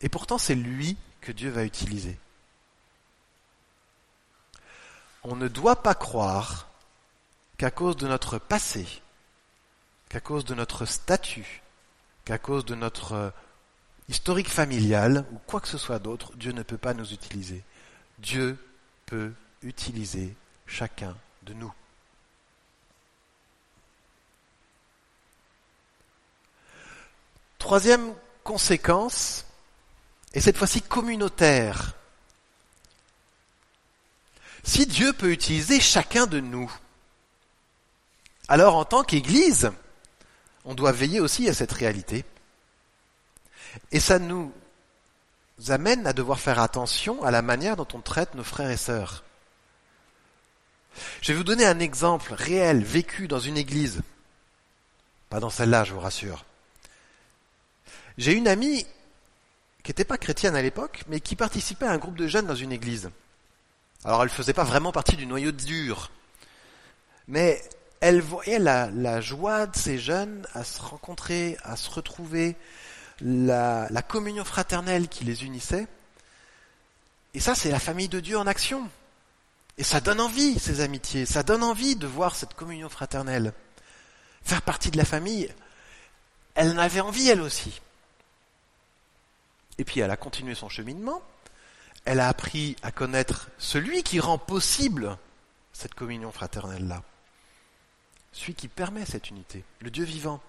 Et 0.00 0.08
pourtant, 0.08 0.38
c'est 0.38 0.54
lui 0.54 0.96
que 1.20 1.32
Dieu 1.32 1.50
va 1.50 1.64
utiliser. 1.64 2.18
On 5.28 5.34
ne 5.34 5.48
doit 5.48 5.82
pas 5.82 5.96
croire 5.96 6.68
qu'à 7.58 7.72
cause 7.72 7.96
de 7.96 8.06
notre 8.06 8.38
passé, 8.38 8.86
qu'à 10.08 10.20
cause 10.20 10.44
de 10.44 10.54
notre 10.54 10.86
statut, 10.86 11.62
qu'à 12.24 12.38
cause 12.38 12.64
de 12.64 12.76
notre 12.76 13.32
historique 14.08 14.48
familial 14.48 15.26
ou 15.32 15.38
quoi 15.38 15.60
que 15.60 15.66
ce 15.66 15.78
soit 15.78 15.98
d'autre, 15.98 16.30
Dieu 16.36 16.52
ne 16.52 16.62
peut 16.62 16.78
pas 16.78 16.94
nous 16.94 17.12
utiliser. 17.12 17.64
Dieu 18.18 18.56
peut 19.06 19.32
utiliser 19.62 20.36
chacun 20.64 21.16
de 21.42 21.54
nous. 21.54 21.74
Troisième 27.58 28.14
conséquence, 28.44 29.44
et 30.34 30.40
cette 30.40 30.56
fois-ci 30.56 30.82
communautaire. 30.82 31.95
Si 34.66 34.84
Dieu 34.84 35.12
peut 35.12 35.30
utiliser 35.30 35.78
chacun 35.78 36.26
de 36.26 36.40
nous, 36.40 36.70
alors 38.48 38.74
en 38.74 38.84
tant 38.84 39.04
qu'Église, 39.04 39.70
on 40.64 40.74
doit 40.74 40.90
veiller 40.90 41.20
aussi 41.20 41.48
à 41.48 41.54
cette 41.54 41.70
réalité. 41.70 42.24
Et 43.92 44.00
ça 44.00 44.18
nous 44.18 44.52
amène 45.68 46.04
à 46.04 46.12
devoir 46.12 46.40
faire 46.40 46.58
attention 46.58 47.22
à 47.22 47.30
la 47.30 47.42
manière 47.42 47.76
dont 47.76 47.86
on 47.94 48.00
traite 48.00 48.34
nos 48.34 48.42
frères 48.42 48.70
et 48.70 48.76
sœurs. 48.76 49.22
Je 51.20 51.30
vais 51.30 51.38
vous 51.38 51.44
donner 51.44 51.64
un 51.64 51.78
exemple 51.78 52.34
réel, 52.34 52.82
vécu 52.82 53.28
dans 53.28 53.38
une 53.38 53.56
église. 53.56 54.02
Pas 55.30 55.38
dans 55.38 55.50
celle-là, 55.50 55.84
je 55.84 55.92
vous 55.92 56.00
rassure. 56.00 56.44
J'ai 58.18 58.32
une 58.32 58.48
amie 58.48 58.84
qui 59.84 59.90
n'était 59.90 60.04
pas 60.04 60.18
chrétienne 60.18 60.56
à 60.56 60.62
l'époque, 60.62 61.04
mais 61.06 61.20
qui 61.20 61.36
participait 61.36 61.86
à 61.86 61.92
un 61.92 61.98
groupe 61.98 62.16
de 62.16 62.26
jeunes 62.26 62.46
dans 62.46 62.56
une 62.56 62.72
église. 62.72 63.10
Alors 64.06 64.22
elle 64.22 64.28
ne 64.28 64.32
faisait 64.34 64.52
pas 64.52 64.62
vraiment 64.62 64.92
partie 64.92 65.16
du 65.16 65.26
noyau 65.26 65.50
dur, 65.50 66.12
mais 67.26 67.60
elle 67.98 68.20
voyait 68.20 68.60
la, 68.60 69.20
joie 69.20 69.66
de 69.66 69.76
ces 69.76 69.98
jeunes 69.98 70.46
à 70.54 70.62
se 70.62 70.80
rencontrer, 70.80 71.56
à 71.64 71.74
se 71.74 71.90
retrouver, 71.90 72.54
la, 73.20 73.88
la 73.90 74.02
communion 74.02 74.44
fraternelle 74.44 75.08
qui 75.08 75.24
les 75.24 75.44
unissait. 75.44 75.88
Et 77.34 77.40
ça, 77.40 77.56
c'est 77.56 77.72
la 77.72 77.80
famille 77.80 78.08
de 78.08 78.20
Dieu 78.20 78.38
en 78.38 78.46
action. 78.46 78.88
Et 79.76 79.82
ça 79.82 80.00
donne 80.00 80.20
envie, 80.20 80.56
ces 80.60 80.82
amitiés, 80.82 81.26
ça 81.26 81.42
donne 81.42 81.64
envie 81.64 81.96
de 81.96 82.06
voir 82.06 82.36
cette 82.36 82.54
communion 82.54 82.88
fraternelle. 82.88 83.52
Faire 84.44 84.62
partie 84.62 84.92
de 84.92 84.98
la 84.98 85.04
famille, 85.04 85.52
elle 86.54 86.70
en 86.70 86.78
avait 86.78 87.00
envie 87.00 87.28
elle 87.28 87.40
aussi. 87.40 87.80
Et 89.78 89.84
puis 89.84 89.98
elle 89.98 90.12
a 90.12 90.16
continué 90.16 90.54
son 90.54 90.68
cheminement. 90.68 91.22
Elle 92.06 92.20
a 92.20 92.28
appris 92.28 92.76
à 92.82 92.90
connaître 92.90 93.50
celui 93.58 94.02
qui 94.02 94.20
rend 94.20 94.38
possible 94.38 95.18
cette 95.72 95.94
communion 95.94 96.32
fraternelle-là. 96.32 97.02
Celui 98.32 98.54
qui 98.54 98.68
permet 98.68 99.04
cette 99.04 99.28
unité, 99.28 99.64
le 99.80 99.90
Dieu 99.90 100.04
vivant. 100.04 100.40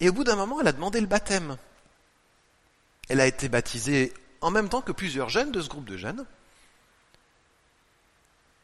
Et 0.00 0.08
au 0.08 0.12
bout 0.12 0.24
d'un 0.24 0.34
moment, 0.34 0.60
elle 0.60 0.68
a 0.68 0.72
demandé 0.72 1.00
le 1.00 1.06
baptême. 1.06 1.56
Elle 3.08 3.20
a 3.20 3.26
été 3.26 3.48
baptisée 3.48 4.12
en 4.40 4.50
même 4.50 4.68
temps 4.68 4.82
que 4.82 4.92
plusieurs 4.92 5.28
jeunes 5.28 5.52
de 5.52 5.62
ce 5.62 5.68
groupe 5.68 5.88
de 5.88 5.96
jeunes. 5.96 6.26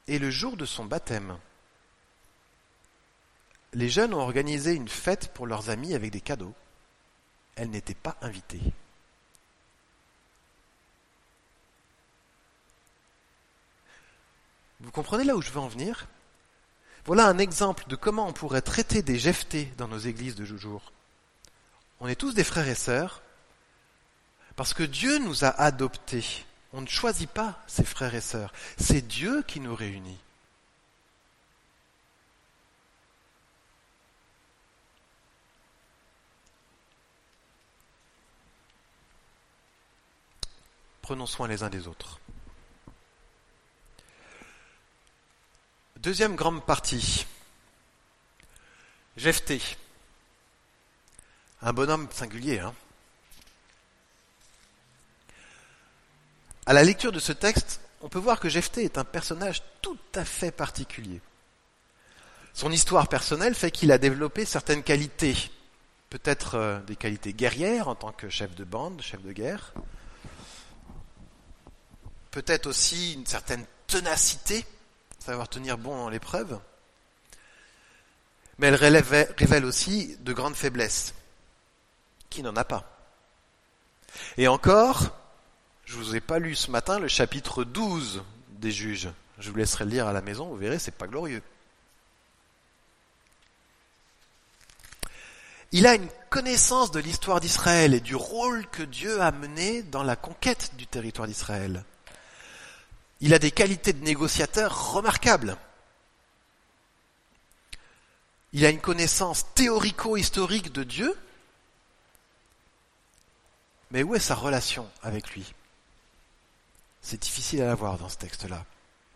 Et 0.09 0.19
le 0.19 0.31
jour 0.31 0.57
de 0.57 0.65
son 0.65 0.85
baptême, 0.85 1.39
les 3.73 3.89
jeunes 3.89 4.15
ont 4.15 4.21
organisé 4.21 4.75
une 4.75 4.89
fête 4.89 5.33
pour 5.33 5.47
leurs 5.47 5.71
amis 5.71 5.95
avec 5.95 6.11
des 6.11 6.21
cadeaux 6.21 6.55
elle 7.57 7.71
n'était 7.71 7.95
pas 7.95 8.17
invitée. 8.23 8.61
Vous 14.83 14.91
comprenez 14.91 15.25
là 15.25 15.37
où 15.37 15.43
je 15.43 15.51
veux 15.51 15.61
en 15.61 15.69
venir? 15.69 16.07
Voilà 17.05 17.27
un 17.27 17.39
exemple 17.39 17.85
de 17.89 17.97
comment 17.97 18.29
on 18.29 18.33
pourrait 18.33 18.63
traiter 18.63 19.03
des 19.03 19.19
jephtés 19.19 19.73
dans 19.79 19.89
nos 19.89 19.99
églises 19.99 20.37
de 20.37 20.45
jour. 20.45 20.93
On 22.01 22.09
est 22.09 22.17
tous 22.17 22.35
des 22.35 22.45
frères 22.45 22.69
et 22.69 22.75
sœurs 22.75 23.23
parce 24.57 24.75
que 24.75 24.83
Dieu 24.83 25.19
nous 25.19 25.45
a 25.45 25.49
adoptés. 25.49 26.45
On 26.73 26.81
ne 26.81 26.87
choisit 26.87 27.31
pas 27.31 27.61
ses 27.67 27.85
frères 27.85 28.15
et 28.15 28.21
sœurs. 28.21 28.53
C'est 28.79 29.03
Dieu 29.03 29.43
qui 29.47 29.61
nous 29.61 29.75
réunit. 29.75 30.19
prenons 41.13 41.27
soin 41.27 41.47
les 41.47 41.63
uns 41.63 41.69
des 41.69 41.89
autres. 41.89 42.22
Deuxième 46.03 46.35
grande 46.35 46.65
partie. 46.67 47.27
Jephthé. 49.17 49.63
Un 51.61 51.73
bonhomme 51.73 52.09
singulier. 52.11 52.59
Hein 52.59 52.75
à 56.67 56.73
la 56.73 56.83
lecture 56.83 57.13
de 57.13 57.21
ce 57.21 57.31
texte, 57.31 57.81
on 58.01 58.09
peut 58.09 58.19
voir 58.19 58.41
que 58.41 58.49
Jephthé 58.49 58.83
est 58.83 58.99
un 58.99 59.05
personnage 59.05 59.63
tout 59.81 59.99
à 60.17 60.25
fait 60.25 60.51
particulier. 60.51 61.21
Son 62.53 62.73
histoire 62.73 63.07
personnelle 63.07 63.55
fait 63.55 63.71
qu'il 63.71 63.93
a 63.93 63.99
développé 63.99 64.45
certaines 64.45 64.83
qualités, 64.83 65.37
peut-être 66.11 66.57
euh, 66.57 66.81
des 66.81 66.97
qualités 66.97 67.33
guerrières 67.33 67.87
en 67.87 67.95
tant 67.95 68.11
que 68.11 68.29
chef 68.29 68.57
de 68.57 68.65
bande, 68.65 69.01
chef 69.03 69.23
de 69.23 69.31
guerre, 69.31 69.73
peut-être 72.33 72.67
aussi 72.67 73.15
une 73.15 73.27
certaine 73.27 73.65
ténacité, 73.87 74.67
savoir 75.23 75.49
tenir 75.49 75.79
bon 75.79 75.97
dans 75.97 76.09
l'épreuve, 76.09 76.59
mais 78.59 78.69
elle 78.69 78.75
révèle 78.75 79.65
aussi 79.65 80.17
de 80.21 80.33
grandes 80.33 80.57
faiblesses, 80.57 81.15
qui 82.29 82.43
n'en 82.43 82.57
a 82.57 82.65
pas? 82.65 82.85
Et 84.37 84.49
encore, 84.49 85.17
je 85.85 85.97
vous 85.97 86.17
ai 86.17 86.21
pas 86.21 86.39
lu 86.39 86.55
ce 86.55 86.71
matin 86.71 86.99
le 86.99 87.09
chapitre 87.09 87.65
12 87.65 88.23
des 88.51 88.73
juges. 88.73 89.11
Je 89.39 89.51
vous 89.51 89.57
laisserai 89.57 89.85
le 89.85 89.91
lire 89.91 90.07
à 90.07 90.13
la 90.13 90.21
maison, 90.21 90.47
vous 90.47 90.57
verrez, 90.57 90.79
c'est 90.79 90.91
pas 90.91 91.07
glorieux. 91.07 91.43
Il 95.73 95.87
a 95.87 95.95
une 95.95 96.09
connaissance 96.29 96.91
de 96.91 97.01
l'histoire 97.01 97.41
d'Israël 97.41 97.95
et 97.95 98.01
du 98.01 98.15
rôle 98.15 98.67
que 98.67 98.83
Dieu 98.83 99.23
a 99.23 99.33
mené 99.33 99.83
dans 99.83 100.03
la 100.03 100.17
conquête 100.17 100.73
du 100.77 100.87
territoire 100.87 101.27
d'Israël. 101.27 101.85
Il 103.23 103.35
a 103.35 103.39
des 103.39 103.53
qualités 103.53 103.93
de 103.93 104.05
négociateur 104.05 104.93
remarquables. 104.93 105.57
Il 108.53 108.67
a 108.67 108.71
une 108.71 108.81
connaissance 108.81 109.47
théorico-historique 109.55 110.73
de 110.73 110.83
Dieu. 110.83 111.17
Mais 113.93 114.03
où 114.03 114.17
est 114.17 114.21
sa 114.21 114.35
relation 114.35 114.91
avec 115.03 115.31
lui? 115.31 115.55
C'est 117.01 117.23
difficile 117.23 117.63
à 117.63 117.67
la 117.67 117.77
voir 117.77 117.97
dans 117.97 118.09
ce 118.09 118.19
texte-là. 118.19 118.65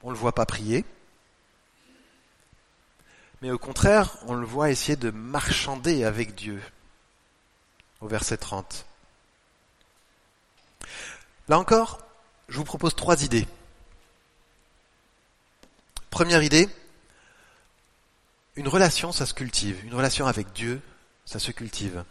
On 0.04 0.08
ne 0.08 0.14
le 0.14 0.18
voit 0.18 0.34
pas 0.34 0.46
prier, 0.46 0.84
mais 3.42 3.50
au 3.50 3.58
contraire, 3.58 4.16
on 4.26 4.34
le 4.34 4.46
voit 4.46 4.70
essayer 4.70 4.96
de 4.96 5.10
marchander 5.10 6.04
avec 6.04 6.34
Dieu. 6.36 6.62
Au 8.00 8.06
verset 8.06 8.36
30. 8.36 8.86
Là 11.48 11.58
encore, 11.58 11.98
je 12.48 12.58
vous 12.58 12.64
propose 12.64 12.94
trois 12.94 13.24
idées. 13.24 13.48
Première 16.16 16.42
idée, 16.42 16.66
une 18.54 18.68
relation, 18.68 19.12
ça 19.12 19.26
se 19.26 19.34
cultive. 19.34 19.84
Une 19.84 19.94
relation 19.94 20.26
avec 20.26 20.50
Dieu, 20.54 20.80
ça 21.26 21.38
se 21.38 21.50
cultive. 21.50 22.04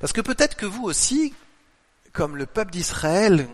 Parce 0.00 0.12
que 0.12 0.20
peut-être 0.20 0.56
que 0.56 0.66
vous 0.66 0.82
aussi, 0.82 1.32
comme 2.12 2.36
le 2.36 2.46
peuple 2.46 2.72
d'Israël 2.72 3.48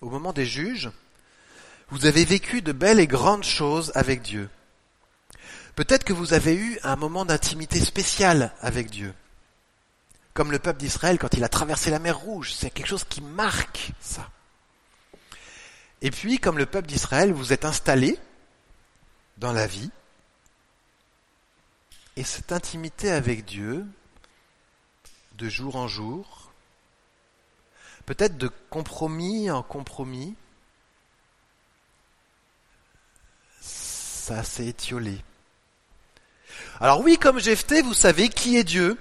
au 0.00 0.10
moment 0.10 0.32
des 0.32 0.44
juges, 0.44 0.90
vous 1.90 2.04
avez 2.04 2.24
vécu 2.24 2.62
de 2.62 2.72
belles 2.72 2.98
et 2.98 3.06
grandes 3.06 3.44
choses 3.44 3.92
avec 3.94 4.22
Dieu. 4.22 4.50
Peut-être 5.76 6.02
que 6.02 6.12
vous 6.12 6.32
avez 6.32 6.56
eu 6.56 6.80
un 6.82 6.96
moment 6.96 7.24
d'intimité 7.24 7.78
spécial 7.78 8.52
avec 8.60 8.90
Dieu. 8.90 9.14
Comme 10.34 10.50
le 10.50 10.58
peuple 10.58 10.80
d'Israël 10.80 11.16
quand 11.16 11.34
il 11.34 11.44
a 11.44 11.48
traversé 11.48 11.92
la 11.92 12.00
mer 12.00 12.18
Rouge. 12.18 12.52
C'est 12.52 12.70
quelque 12.70 12.88
chose 12.88 13.04
qui 13.08 13.20
marque 13.20 13.92
ça. 14.00 14.28
Et 16.02 16.10
puis, 16.10 16.38
comme 16.38 16.58
le 16.58 16.66
peuple 16.66 16.88
d'Israël, 16.88 17.32
vous 17.32 17.52
êtes 17.52 17.64
installé 17.64 18.18
dans 19.38 19.52
la 19.52 19.66
vie. 19.66 19.90
Et 22.16 22.24
cette 22.24 22.52
intimité 22.52 23.10
avec 23.10 23.44
Dieu, 23.44 23.86
de 25.34 25.48
jour 25.48 25.76
en 25.76 25.88
jour, 25.88 26.52
peut-être 28.06 28.36
de 28.36 28.48
compromis 28.68 29.50
en 29.50 29.62
compromis, 29.62 30.34
ça 33.60 34.42
s'est 34.44 34.66
étiolé. 34.66 35.22
Alors 36.80 37.00
oui, 37.00 37.18
comme 37.18 37.40
Jephthé, 37.40 37.82
vous 37.82 37.94
savez 37.94 38.28
qui 38.28 38.56
est 38.56 38.64
Dieu. 38.64 38.98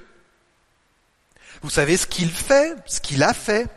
Vous 1.61 1.69
savez 1.69 1.97
ce 1.97 2.07
qu'il 2.07 2.31
fait, 2.31 2.75
ce 2.85 3.01
qu'il 3.01 3.23
a 3.23 3.33
fait. 3.33 3.67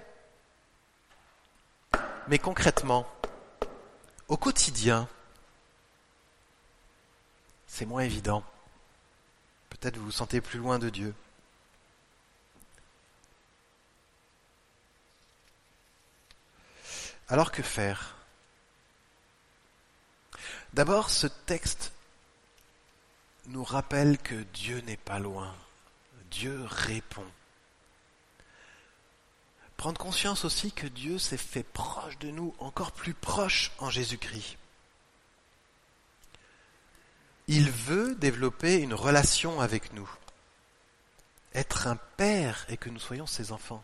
Mais 2.29 2.39
concrètement, 2.39 3.07
au 4.33 4.39
quotidien, 4.39 5.07
c'est 7.67 7.85
moins 7.85 8.01
évident. 8.01 8.43
Peut-être 9.69 9.99
vous 9.99 10.07
vous 10.07 10.11
sentez 10.11 10.41
plus 10.41 10.59
loin 10.59 10.79
de 10.79 10.89
Dieu. 10.89 11.15
Alors 17.29 17.53
que 17.53 17.63
faire? 17.63 18.17
D'abord, 20.73 21.11
ce 21.11 21.27
texte 21.27 21.93
nous 23.49 23.65
rappelle 23.65 24.17
que 24.17 24.47
Dieu 24.55 24.81
n'est 24.87 24.97
pas 24.97 25.19
loin. 25.19 25.55
Dieu 26.31 26.59
répond. 26.65 27.31
Prendre 29.83 29.99
conscience 29.99 30.45
aussi 30.45 30.71
que 30.71 30.87
Dieu 30.87 31.19
s'est 31.19 31.37
fait 31.37 31.65
proche 31.65 32.17
de 32.21 32.31
nous, 32.31 32.55
encore 32.61 32.93
plus 32.93 33.15
proche 33.15 33.73
en 33.81 33.91
Jésus-Christ. 33.91 34.57
Il 37.49 37.69
veut 37.69 38.15
développer 38.15 38.77
une 38.77 38.95
relation 38.95 39.61
avec 39.61 39.93
nous, 39.93 40.09
être 41.53 41.89
un 41.89 41.97
père 42.17 42.65
et 42.69 42.77
que 42.77 42.91
nous 42.91 43.01
soyons 43.01 43.27
ses 43.27 43.51
enfants. 43.51 43.83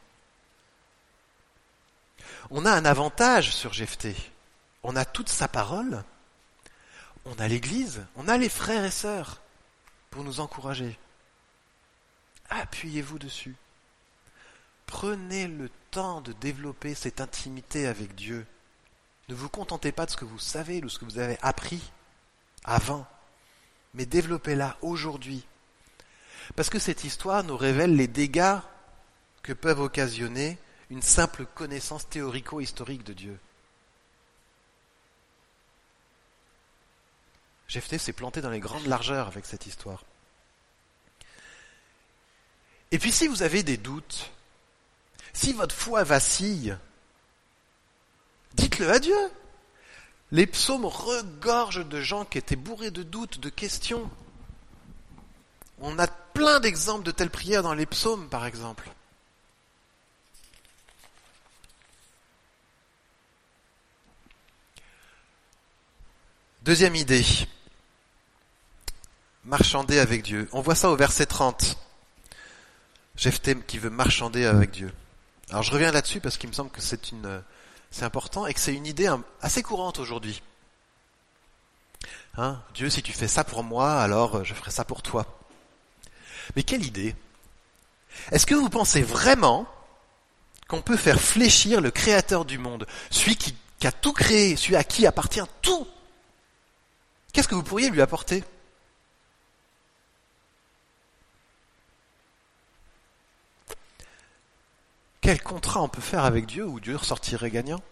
On 2.50 2.64
a 2.64 2.70
un 2.70 2.84
avantage 2.84 3.52
sur 3.52 3.72
Jephthé. 3.72 4.14
On 4.84 4.94
a 4.94 5.04
toute 5.04 5.30
sa 5.30 5.48
parole, 5.48 6.04
on 7.24 7.34
a 7.40 7.48
l'Église, 7.48 8.06
on 8.14 8.28
a 8.28 8.38
les 8.38 8.48
frères 8.48 8.84
et 8.84 8.92
sœurs 8.92 9.40
pour 10.10 10.22
nous 10.22 10.38
encourager. 10.38 10.96
Appuyez-vous 12.50 13.18
dessus. 13.18 13.56
Prenez 14.86 15.48
le 15.48 15.68
de 15.98 16.32
développer 16.34 16.94
cette 16.94 17.20
intimité 17.20 17.86
avec 17.86 18.14
Dieu. 18.14 18.46
Ne 19.28 19.34
vous 19.34 19.48
contentez 19.48 19.90
pas 19.90 20.06
de 20.06 20.10
ce 20.10 20.16
que 20.16 20.24
vous 20.24 20.38
savez, 20.38 20.80
de 20.80 20.88
ce 20.88 20.98
que 20.98 21.04
vous 21.04 21.18
avez 21.18 21.36
appris 21.42 21.82
avant, 22.64 23.04
mais 23.94 24.06
développez-la 24.06 24.76
aujourd'hui. 24.80 25.44
Parce 26.54 26.70
que 26.70 26.78
cette 26.78 27.02
histoire 27.02 27.42
nous 27.42 27.56
révèle 27.56 27.96
les 27.96 28.06
dégâts 28.06 28.58
que 29.42 29.52
peuvent 29.52 29.80
occasionner 29.80 30.56
une 30.90 31.02
simple 31.02 31.46
connaissance 31.46 32.08
théorico-historique 32.08 33.04
de 33.04 33.12
Dieu. 33.12 33.38
Jephthé 37.66 37.98
s'est 37.98 38.12
planté 38.12 38.40
dans 38.40 38.50
les 38.50 38.60
grandes 38.60 38.86
largeurs 38.86 39.26
avec 39.26 39.44
cette 39.46 39.66
histoire. 39.66 40.04
Et 42.92 42.98
puis 42.98 43.12
si 43.12 43.26
vous 43.26 43.42
avez 43.42 43.62
des 43.62 43.76
doutes, 43.76 44.30
si 45.38 45.52
votre 45.52 45.74
foi 45.74 46.02
vacille, 46.02 46.76
dites-le 48.54 48.90
à 48.90 48.98
Dieu. 48.98 49.30
Les 50.32 50.48
psaumes 50.48 50.84
regorgent 50.84 51.86
de 51.86 52.00
gens 52.00 52.24
qui 52.24 52.38
étaient 52.38 52.56
bourrés 52.56 52.90
de 52.90 53.04
doutes, 53.04 53.38
de 53.38 53.48
questions. 53.48 54.10
On 55.80 55.96
a 56.00 56.08
plein 56.08 56.58
d'exemples 56.58 57.04
de 57.04 57.12
telles 57.12 57.30
prières 57.30 57.62
dans 57.62 57.74
les 57.74 57.86
psaumes, 57.86 58.28
par 58.28 58.46
exemple. 58.46 58.90
Deuxième 66.62 66.96
idée 66.96 67.24
marchander 69.44 69.98
avec 69.98 70.22
Dieu. 70.24 70.48
On 70.52 70.60
voit 70.60 70.74
ça 70.74 70.90
au 70.90 70.96
verset 70.96 71.24
30. 71.24 71.78
Jephthé 73.16 73.56
qui 73.66 73.78
veut 73.78 73.88
marchander 73.88 74.44
avec 74.44 74.72
Dieu. 74.72 74.92
Alors 75.50 75.62
je 75.62 75.70
reviens 75.70 75.90
là-dessus 75.90 76.20
parce 76.20 76.36
qu'il 76.36 76.48
me 76.48 76.54
semble 76.54 76.70
que 76.70 76.80
c'est 76.80 77.10
une, 77.10 77.42
c'est 77.90 78.04
important 78.04 78.46
et 78.46 78.54
que 78.54 78.60
c'est 78.60 78.74
une 78.74 78.86
idée 78.86 79.10
assez 79.40 79.62
courante 79.62 79.98
aujourd'hui. 79.98 80.42
Hein 82.36 82.62
Dieu, 82.74 82.90
si 82.90 83.02
tu 83.02 83.12
fais 83.12 83.28
ça 83.28 83.44
pour 83.44 83.64
moi, 83.64 84.00
alors 84.00 84.44
je 84.44 84.54
ferai 84.54 84.70
ça 84.70 84.84
pour 84.84 85.02
toi. 85.02 85.26
Mais 86.54 86.62
quelle 86.62 86.84
idée 86.84 87.16
Est-ce 88.30 88.46
que 88.46 88.54
vous 88.54 88.68
pensez 88.68 89.02
vraiment 89.02 89.66
qu'on 90.68 90.82
peut 90.82 90.96
faire 90.96 91.20
fléchir 91.20 91.80
le 91.80 91.90
créateur 91.90 92.44
du 92.44 92.58
monde, 92.58 92.86
celui 93.10 93.36
qui, 93.36 93.56
qui 93.78 93.86
a 93.86 93.92
tout 93.92 94.12
créé, 94.12 94.54
celui 94.56 94.76
à 94.76 94.84
qui 94.84 95.06
appartient 95.06 95.40
tout? 95.62 95.88
Qu'est-ce 97.32 97.48
que 97.48 97.54
vous 97.54 97.62
pourriez 97.62 97.88
lui 97.90 98.02
apporter? 98.02 98.44
Quel 105.28 105.42
contrat 105.42 105.82
on 105.82 105.90
peut 105.90 106.00
faire 106.00 106.24
avec 106.24 106.46
Dieu 106.46 106.64
où 106.64 106.80
Dieu 106.80 106.96
ressortirait 106.96 107.50
gagnant? 107.50 107.82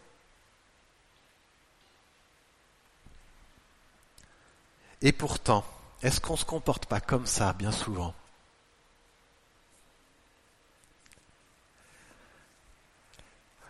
Et 5.02 5.12
pourtant, 5.12 5.62
est-ce 6.02 6.18
qu'on 6.18 6.32
ne 6.32 6.38
se 6.38 6.46
comporte 6.46 6.86
pas 6.86 6.98
comme 6.98 7.26
ça 7.26 7.52
bien 7.52 7.72
souvent? 7.72 8.14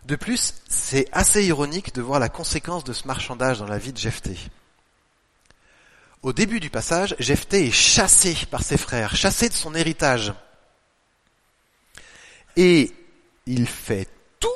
De 0.05 0.15
plus, 0.15 0.53
c'est 0.69 1.09
assez 1.11 1.45
ironique 1.45 1.93
de 1.93 2.01
voir 2.01 2.21
la 2.21 2.29
conséquence 2.29 2.85
de 2.85 2.93
ce 2.93 3.05
marchandage 3.05 3.59
dans 3.59 3.67
la 3.67 3.79
vie 3.79 3.91
de 3.91 3.97
Jephthé. 3.97 4.39
Au 6.21 6.31
début 6.31 6.61
du 6.61 6.69
passage, 6.69 7.17
Jephthé 7.19 7.67
est 7.67 7.71
chassé 7.71 8.33
par 8.49 8.63
ses 8.63 8.77
frères, 8.77 9.17
chassé 9.17 9.49
de 9.49 9.53
son 9.53 9.75
héritage. 9.75 10.33
Et 12.55 12.93
il 13.47 13.67
fait 13.67 14.09
tout 14.39 14.47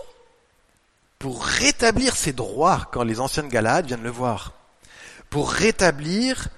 pour 1.17 1.43
rétablir 1.43 2.15
ses 2.15 2.33
droits 2.33 2.89
quand 2.91 3.03
les 3.03 3.19
anciennes 3.19 3.47
Galades 3.47 3.87
viennent 3.87 4.03
le 4.03 4.11
voir, 4.11 4.53
pour 5.29 5.51
rétablir 5.51 6.49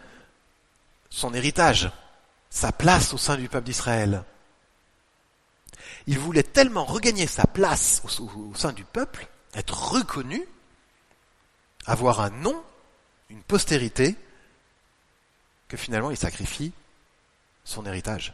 son 1.10 1.34
héritage, 1.34 1.92
sa 2.50 2.72
place 2.72 3.14
au 3.14 3.18
sein 3.18 3.38
du 3.38 3.48
peuple 3.48 3.68
d'Israël. 3.68 4.24
Il 6.08 6.20
voulait 6.20 6.44
tellement 6.44 6.86
regagner 6.86 7.28
sa 7.28 7.46
place 7.46 8.02
au 8.04 8.56
sein 8.56 8.74
du 8.74 8.84
peuple, 8.84 9.28
être 9.54 9.92
reconnu, 9.92 10.44
avoir 11.86 12.20
un 12.20 12.32
nom, 12.32 12.62
une 13.30 13.44
postérité, 13.44 14.16
que 15.68 15.78
finalement 15.78 16.12
il 16.12 16.18
sacrifie 16.18 16.74
son 17.64 17.86
héritage. 17.86 18.34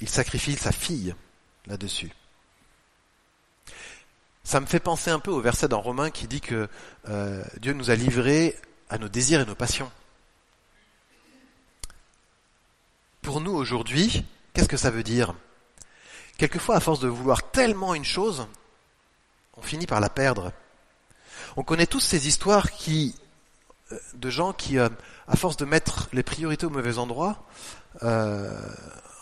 Il 0.00 0.08
sacrifie 0.08 0.56
sa 0.56 0.72
fille 0.72 1.14
là-dessus. 1.66 2.12
Ça 4.44 4.60
me 4.60 4.66
fait 4.66 4.80
penser 4.80 5.10
un 5.10 5.18
peu 5.18 5.32
au 5.32 5.40
verset 5.40 5.66
dans 5.66 5.80
Romains 5.80 6.10
qui 6.10 6.28
dit 6.28 6.40
que 6.40 6.68
euh, 7.08 7.42
Dieu 7.60 7.72
nous 7.72 7.90
a 7.90 7.96
livrés 7.96 8.56
à 8.88 8.96
nos 8.96 9.08
désirs 9.08 9.40
et 9.40 9.44
nos 9.44 9.56
passions. 9.56 9.90
Pour 13.22 13.40
nous 13.40 13.52
aujourd'hui, 13.52 14.24
qu'est-ce 14.52 14.68
que 14.68 14.76
ça 14.76 14.90
veut 14.90 15.02
dire? 15.02 15.34
Quelquefois, 16.38 16.76
à 16.76 16.80
force 16.80 17.00
de 17.00 17.08
vouloir 17.08 17.50
tellement 17.50 17.94
une 17.94 18.04
chose, 18.04 18.46
on 19.56 19.62
finit 19.62 19.86
par 19.86 19.98
la 19.98 20.10
perdre. 20.10 20.52
On 21.56 21.64
connaît 21.64 21.86
tous 21.88 21.98
ces 21.98 22.28
histoires 22.28 22.68
euh, 22.88 23.98
de 24.14 24.30
gens 24.30 24.52
qui, 24.52 24.78
euh, 24.78 24.88
à 25.26 25.34
force 25.34 25.56
de 25.56 25.64
mettre 25.64 26.08
les 26.12 26.22
priorités 26.22 26.66
au 26.66 26.70
mauvais 26.70 26.98
endroit, 26.98 27.42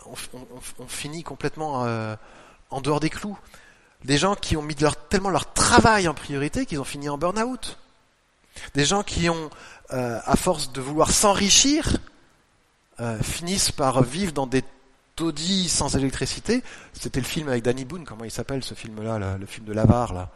on, 0.06 0.86
finit 0.86 1.22
complètement 1.22 1.84
en 2.70 2.80
dehors 2.80 3.00
des 3.00 3.10
clous. 3.10 3.38
Des 4.04 4.18
gens 4.18 4.34
qui 4.34 4.56
ont 4.56 4.62
mis 4.62 4.76
tellement 5.08 5.30
leur 5.30 5.52
travail 5.54 6.08
en 6.08 6.14
priorité 6.14 6.66
qu'ils 6.66 6.78
ont 6.78 6.84
fini 6.84 7.08
en 7.08 7.16
burn-out. 7.16 7.78
Des 8.74 8.84
gens 8.84 9.02
qui 9.02 9.30
ont, 9.30 9.50
euh, 9.92 10.20
à 10.24 10.36
force 10.36 10.72
de 10.72 10.80
vouloir 10.80 11.10
s'enrichir, 11.10 11.96
euh, 13.00 13.18
finissent 13.22 13.72
par 13.72 14.02
vivre 14.02 14.32
dans 14.32 14.46
des 14.46 14.62
taudis 15.16 15.68
sans 15.68 15.96
électricité. 15.96 16.62
C'était 16.92 17.20
le 17.20 17.26
film 17.26 17.48
avec 17.48 17.62
Danny 17.62 17.84
Boone, 17.84 18.04
comment 18.04 18.24
il 18.24 18.30
s'appelle 18.30 18.62
ce 18.62 18.74
film-là, 18.74 19.38
le 19.38 19.46
film 19.46 19.66
de 19.66 19.72
l'avare, 19.72 20.12
là, 20.12 20.30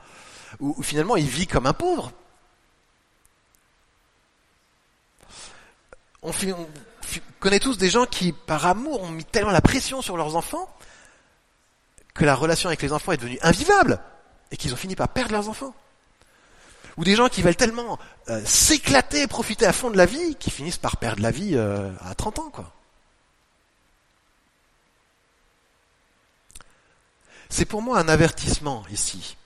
où, 0.61 0.83
finalement 0.83 1.17
il 1.17 1.27
vit 1.27 1.47
comme 1.47 1.67
un 1.67 1.75
pauvre. 1.75 2.13
On, 6.23 6.33
on, 7.17 7.41
connaît 7.41 7.61
tous 7.61 7.79
des 7.79 7.91
gens 7.91 8.07
qui, 8.07 8.33
par 8.33 8.67
amour, 8.67 9.03
ont 9.03 9.11
mis 9.11 9.25
tellement 9.25 9.51
la 9.51 9.61
pression 9.61 10.03
sur 10.03 10.17
leurs 10.17 10.37
enfants 10.37 10.69
que 12.15 12.25
la 12.25 12.35
relation 12.35 12.69
avec 12.69 12.83
les 12.83 12.93
enfants 12.93 13.13
est 13.13 13.17
devenue 13.17 13.39
invivable 13.43 14.01
et 14.51 14.57
qu'ils 14.57 14.73
ont 14.75 14.77
fini 14.77 14.97
par 14.97 15.09
perdre 15.09 15.33
leurs 15.33 15.49
enfants. 15.49 15.75
Ou 16.97 17.05
des 17.05 17.15
gens 17.15 17.29
qui 17.29 17.43
veulent 17.43 17.55
tellement 17.55 17.99
euh, 18.29 18.43
s'éclater, 18.45 19.29
profiter 19.29 19.67
à 19.67 19.73
fond 19.73 19.91
de 19.91 19.97
la 19.97 20.07
vie, 20.07 20.35
qui 20.35 20.51
finissent 20.51 20.79
par 20.79 20.97
perdre 20.97 21.23
la 21.23 21.31
vie 21.31 21.53
euh, 21.55 21.93
à 22.05 22.15
30 22.17 22.41
ans. 22.41 22.53
C'est 27.49 27.65
pour 27.65 27.83
moi 27.83 27.99
un 27.99 28.09
avertissement 28.09 28.85
ici. 28.91 29.37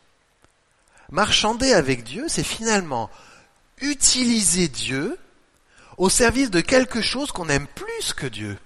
Marchander 1.10 1.74
avec 1.74 2.04
Dieu, 2.04 2.24
c'est 2.28 2.42
finalement 2.42 3.10
utiliser 3.82 4.68
Dieu 4.68 5.18
au 6.02 6.10
service 6.10 6.50
de 6.50 6.60
quelque 6.60 7.00
chose 7.00 7.30
qu'on 7.30 7.48
aime 7.48 7.68
plus 7.68 8.12
que 8.12 8.26
Dieu. 8.26 8.58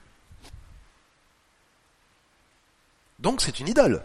Donc 3.18 3.42
c'est 3.42 3.60
une 3.60 3.68
idole. 3.68 4.02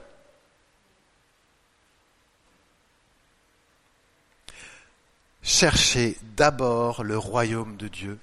Cherchez 5.41 6.17
d'abord 6.35 7.05
le 7.05 7.17
royaume 7.17 7.77
de 7.77 7.87
Dieu 7.87 8.19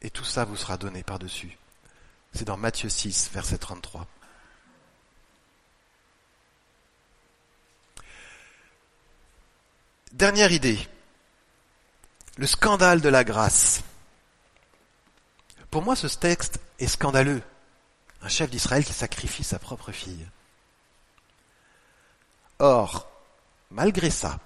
et 0.00 0.08
tout 0.08 0.24
ça 0.24 0.46
vous 0.46 0.56
sera 0.56 0.78
donné 0.78 1.02
par-dessus. 1.02 1.58
C'est 2.32 2.46
dans 2.46 2.56
Matthieu 2.56 2.88
6, 2.88 3.32
verset 3.34 3.58
33. 3.58 4.06
Dernière 10.12 10.52
idée, 10.52 10.78
le 12.36 12.46
scandale 12.46 13.00
de 13.00 13.08
la 13.08 13.24
grâce. 13.24 13.82
Pour 15.70 15.82
moi, 15.82 15.96
ce 15.96 16.06
texte 16.06 16.60
est 16.78 16.86
scandaleux 16.86 17.42
un 18.24 18.28
chef 18.28 18.50
d'Israël 18.50 18.84
qui 18.84 18.92
sacrifie 18.92 19.44
sa 19.44 19.58
propre 19.58 19.92
fille. 19.92 20.26
Or, 22.58 23.06
malgré 23.70 24.08
ça, 24.08 24.40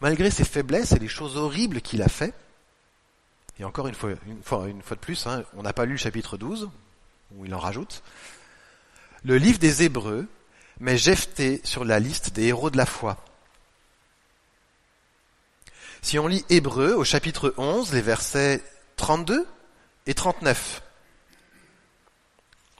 malgré 0.00 0.30
ses 0.30 0.44
faiblesses 0.44 0.92
et 0.92 0.98
les 0.98 1.08
choses 1.08 1.36
horribles 1.36 1.82
qu'il 1.82 2.02
a 2.02 2.08
fait, 2.08 2.32
et 3.58 3.64
encore 3.64 3.86
une 3.86 3.94
fois, 3.94 4.10
une 4.26 4.42
fois, 4.42 4.66
de 4.66 5.00
plus, 5.00 5.26
hein, 5.26 5.44
on 5.54 5.62
n'a 5.62 5.74
pas 5.74 5.84
lu 5.84 5.92
le 5.92 5.98
chapitre 5.98 6.38
12, 6.38 6.70
où 7.36 7.44
il 7.44 7.54
en 7.54 7.58
rajoute, 7.58 8.02
le 9.24 9.36
livre 9.36 9.58
des 9.58 9.82
Hébreux 9.82 10.26
met 10.80 10.96
Jephthé 10.96 11.60
sur 11.64 11.84
la 11.84 12.00
liste 12.00 12.32
des 12.32 12.46
héros 12.46 12.70
de 12.70 12.76
la 12.76 12.86
foi. 12.86 13.22
Si 16.04 16.18
on 16.18 16.26
lit 16.26 16.44
Hébreux 16.50 16.92
au 16.92 17.02
chapitre 17.02 17.54
11, 17.56 17.94
les 17.94 18.02
versets 18.02 18.62
32 18.96 19.46
et 20.04 20.12
39, 20.12 20.82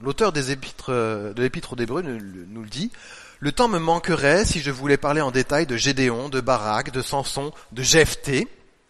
L'auteur 0.02 0.30
des 0.30 0.50
épîtres, 0.50 0.92
euh, 0.92 1.32
de 1.32 1.40
l'épître 1.40 1.72
aux 1.72 1.76
Hébreux 1.76 2.02
nous 2.02 2.62
le 2.62 2.68
dit. 2.68 2.92
Le 3.40 3.50
temps 3.50 3.68
me 3.68 3.78
manquerait 3.78 4.44
si 4.44 4.60
je 4.60 4.70
voulais 4.70 4.98
parler 4.98 5.22
en 5.22 5.30
détail 5.30 5.64
de 5.64 5.78
Gédéon, 5.78 6.28
de 6.28 6.42
Barak, 6.42 6.90
de 6.90 7.00
Samson, 7.00 7.50
de 7.72 7.82
Jephthé, 7.82 8.46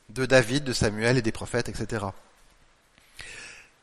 de 0.08 0.26
David, 0.26 0.64
de 0.64 0.72
Samuel 0.72 1.16
et 1.16 1.22
des 1.22 1.30
prophètes, 1.30 1.68
etc. 1.68 2.04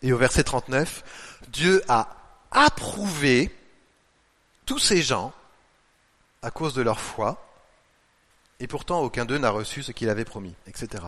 Et 0.01 0.11
au 0.11 0.17
verset 0.17 0.43
39, 0.43 1.39
Dieu 1.47 1.81
a 1.87 2.09
approuvé 2.51 3.55
tous 4.65 4.79
ces 4.79 5.01
gens 5.01 5.31
à 6.41 6.51
cause 6.51 6.73
de 6.73 6.81
leur 6.81 6.99
foi, 6.99 7.41
et 8.61 8.67
pourtant 8.67 9.01
aucun 9.01 9.25
d'eux 9.25 9.39
n'a 9.39 9.49
reçu 9.49 9.81
ce 9.81 9.91
qu'il 9.91 10.07
avait 10.07 10.23
promis, 10.23 10.53
etc. 10.67 11.03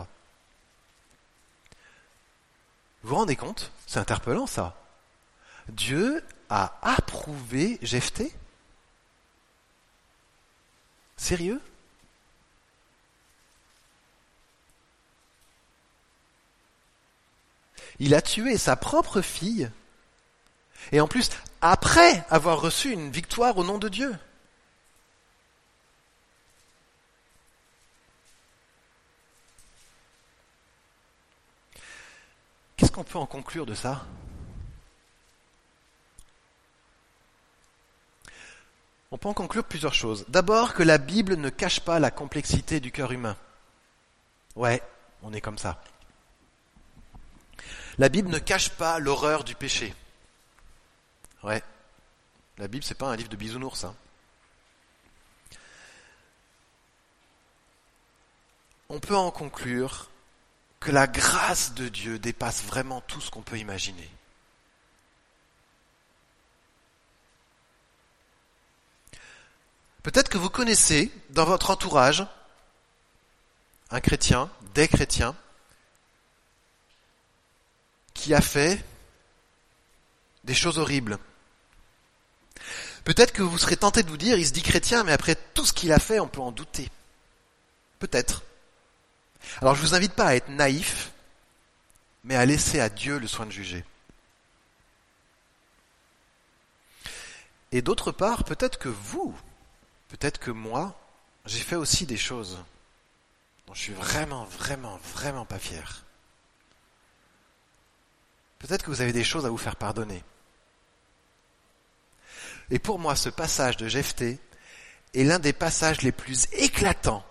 Vous 3.02 3.10
vous 3.10 3.14
rendez 3.14 3.36
compte? 3.36 3.70
C'est 3.86 4.00
interpellant 4.00 4.48
ça. 4.48 4.76
Dieu 5.68 6.22
a 6.50 6.76
approuvé 6.82 7.78
Jephthé? 7.80 8.34
Sérieux? 11.16 11.60
Il 18.00 18.16
a 18.16 18.20
tué 18.20 18.58
sa 18.58 18.74
propre 18.74 19.20
fille, 19.20 19.70
et 20.90 21.00
en 21.00 21.06
plus, 21.06 21.30
après 21.60 22.24
avoir 22.28 22.60
reçu 22.60 22.90
une 22.90 23.12
victoire 23.12 23.56
au 23.56 23.62
nom 23.62 23.78
de 23.78 23.88
Dieu. 23.88 24.12
Qu'est-ce 32.76 32.90
qu'on 32.90 33.04
peut 33.04 33.18
en 33.18 33.26
conclure 33.26 33.66
de 33.66 33.74
ça? 33.74 34.04
On 39.10 39.18
peut 39.18 39.28
en 39.28 39.34
conclure 39.34 39.64
plusieurs 39.64 39.94
choses. 39.94 40.24
D'abord 40.28 40.74
que 40.74 40.82
la 40.82 40.98
Bible 40.98 41.36
ne 41.36 41.48
cache 41.48 41.80
pas 41.80 42.00
la 42.00 42.10
complexité 42.10 42.80
du 42.80 42.90
cœur 42.90 43.12
humain. 43.12 43.36
Ouais, 44.56 44.82
on 45.22 45.32
est 45.32 45.40
comme 45.40 45.58
ça. 45.58 45.82
La 47.98 48.08
Bible 48.08 48.28
ne 48.28 48.40
cache 48.40 48.70
pas 48.70 48.98
l'horreur 48.98 49.44
du 49.44 49.54
péché. 49.54 49.94
Ouais. 51.44 51.62
La 52.58 52.66
Bible, 52.66 52.84
c'est 52.84 52.98
pas 52.98 53.06
un 53.06 53.16
livre 53.16 53.28
de 53.28 53.36
bisounours. 53.36 53.84
Hein. 53.84 53.94
On 58.88 58.98
peut 58.98 59.16
en 59.16 59.30
conclure 59.30 60.10
que 60.84 60.90
la 60.90 61.06
grâce 61.06 61.72
de 61.72 61.88
Dieu 61.88 62.18
dépasse 62.18 62.62
vraiment 62.62 63.00
tout 63.00 63.18
ce 63.22 63.30
qu'on 63.30 63.40
peut 63.40 63.58
imaginer. 63.58 64.10
Peut-être 70.02 70.28
que 70.28 70.36
vous 70.36 70.50
connaissez 70.50 71.10
dans 71.30 71.46
votre 71.46 71.70
entourage 71.70 72.26
un 73.90 74.00
chrétien, 74.00 74.50
des 74.74 74.86
chrétiens, 74.86 75.34
qui 78.12 78.34
a 78.34 78.42
fait 78.42 78.84
des 80.44 80.54
choses 80.54 80.78
horribles. 80.78 81.18
Peut-être 83.04 83.32
que 83.32 83.42
vous 83.42 83.56
serez 83.56 83.78
tenté 83.78 84.02
de 84.02 84.10
vous 84.10 84.18
dire, 84.18 84.36
il 84.36 84.46
se 84.46 84.52
dit 84.52 84.62
chrétien, 84.62 85.02
mais 85.02 85.12
après 85.12 85.36
tout 85.54 85.64
ce 85.64 85.72
qu'il 85.72 85.92
a 85.92 85.98
fait, 85.98 86.20
on 86.20 86.28
peut 86.28 86.42
en 86.42 86.52
douter. 86.52 86.90
Peut-être. 88.00 88.42
Alors 89.60 89.74
je 89.74 89.82
ne 89.82 89.86
vous 89.86 89.94
invite 89.94 90.14
pas 90.14 90.26
à 90.26 90.34
être 90.34 90.48
naïf, 90.48 91.12
mais 92.24 92.36
à 92.36 92.46
laisser 92.46 92.80
à 92.80 92.88
Dieu 92.88 93.18
le 93.18 93.26
soin 93.26 93.46
de 93.46 93.50
juger. 93.50 93.84
Et 97.72 97.82
d'autre 97.82 98.12
part, 98.12 98.44
peut-être 98.44 98.78
que 98.78 98.88
vous, 98.88 99.34
Peut-être 100.14 100.38
que 100.38 100.52
moi, 100.52 100.96
j'ai 101.44 101.58
fait 101.58 101.74
aussi 101.74 102.06
des 102.06 102.16
choses 102.16 102.62
dont 103.66 103.74
je 103.74 103.80
suis 103.80 103.92
vraiment, 103.92 104.44
vraiment, 104.44 104.96
vraiment 105.12 105.44
pas 105.44 105.58
fier. 105.58 106.04
Peut-être 108.60 108.84
que 108.84 108.92
vous 108.92 109.00
avez 109.00 109.12
des 109.12 109.24
choses 109.24 109.44
à 109.44 109.50
vous 109.50 109.58
faire 109.58 109.74
pardonner. 109.74 110.22
Et 112.70 112.78
pour 112.78 113.00
moi, 113.00 113.16
ce 113.16 113.28
passage 113.28 113.76
de 113.76 113.88
Jephthé 113.88 114.38
est 115.14 115.24
l'un 115.24 115.40
des 115.40 115.52
passages 115.52 116.02
les 116.02 116.12
plus 116.12 116.46
éclatants 116.52 117.26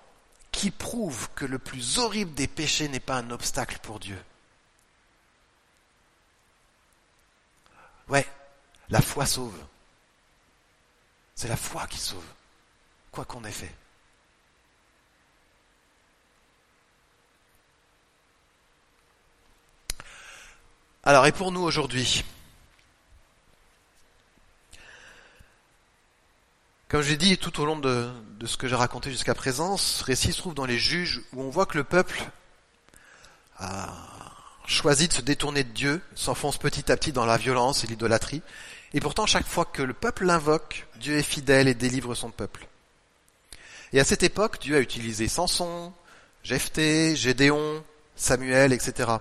qui 0.54 0.72
prouve 0.72 1.30
que 1.36 1.44
le 1.44 1.60
plus 1.60 1.98
horrible 1.98 2.34
des 2.36 2.48
péchés 2.48 2.88
n'est 2.88 3.02
pas 3.02 3.18
un 3.18 3.32
obstacle 3.32 3.80
pour 3.80 4.00
Dieu. 4.00 4.24
Ouais, 8.08 8.26
la 8.90 9.02
foi 9.02 9.26
sauve. 9.26 9.60
C'est 11.36 11.48
la 11.48 11.58
foi 11.58 11.88
qui 11.88 11.98
sauve, 11.98 12.24
quoi 13.12 13.26
qu'on 13.26 13.44
ait 13.44 13.52
fait. 13.52 13.74
Alors, 21.04 21.26
et 21.26 21.32
pour 21.34 21.52
nous 21.52 21.62
aujourd'hui? 21.62 22.24
Comme 26.94 27.02
je 27.02 27.10
l'ai 27.10 27.18
dit 27.18 27.40
tout 27.40 27.60
au 27.60 27.66
long 27.66 27.80
de, 27.80 28.08
ce 28.46 28.56
que 28.56 28.68
j'ai 28.68 28.76
raconté 28.76 29.10
jusqu'à 29.10 29.34
présent, 29.34 29.78
ce 29.78 30.04
récit 30.04 30.32
se 30.32 30.38
trouve 30.38 30.54
dans 30.54 30.68
les 30.68 30.78
juges 30.78 31.24
où 31.34 31.42
on 31.42 31.50
voit 31.50 31.66
que 31.66 31.76
le 31.76 31.84
peuple 31.84 32.22
a 33.58 33.92
choisi 34.68 35.08
de 35.08 35.14
se 35.14 35.22
détourner 35.22 35.64
de 35.64 35.72
Dieu, 35.72 36.04
s'enfonce 36.14 36.60
petit 36.60 36.92
à 36.92 36.96
petit 36.96 37.12
dans 37.12 37.26
la 37.26 37.38
violence 37.38 37.84
et 37.84 37.88
l'idolâtrie, 37.88 38.44
et 38.94 39.00
pourtant 39.00 39.26
chaque 39.26 39.48
fois 39.48 39.66
que 39.66 39.82
le 39.82 39.96
peuple 39.96 40.26
l'invoque, 40.26 40.86
Dieu 40.98 41.18
est 41.18 41.24
fidèle 41.24 41.68
et 41.68 41.74
délivre 41.74 42.14
son 42.14 42.30
peuple. 42.30 42.68
Et 43.92 44.00
à 44.00 44.06
cette 44.06 44.22
époque, 44.22 44.60
Dieu 44.62 44.76
a 44.76 44.80
utilisé 44.80 45.28
Samson, 45.28 45.92
Jephthé, 46.44 47.16
Gédéon, 47.16 47.84
Samuel, 48.16 48.72
etc. 48.72 49.14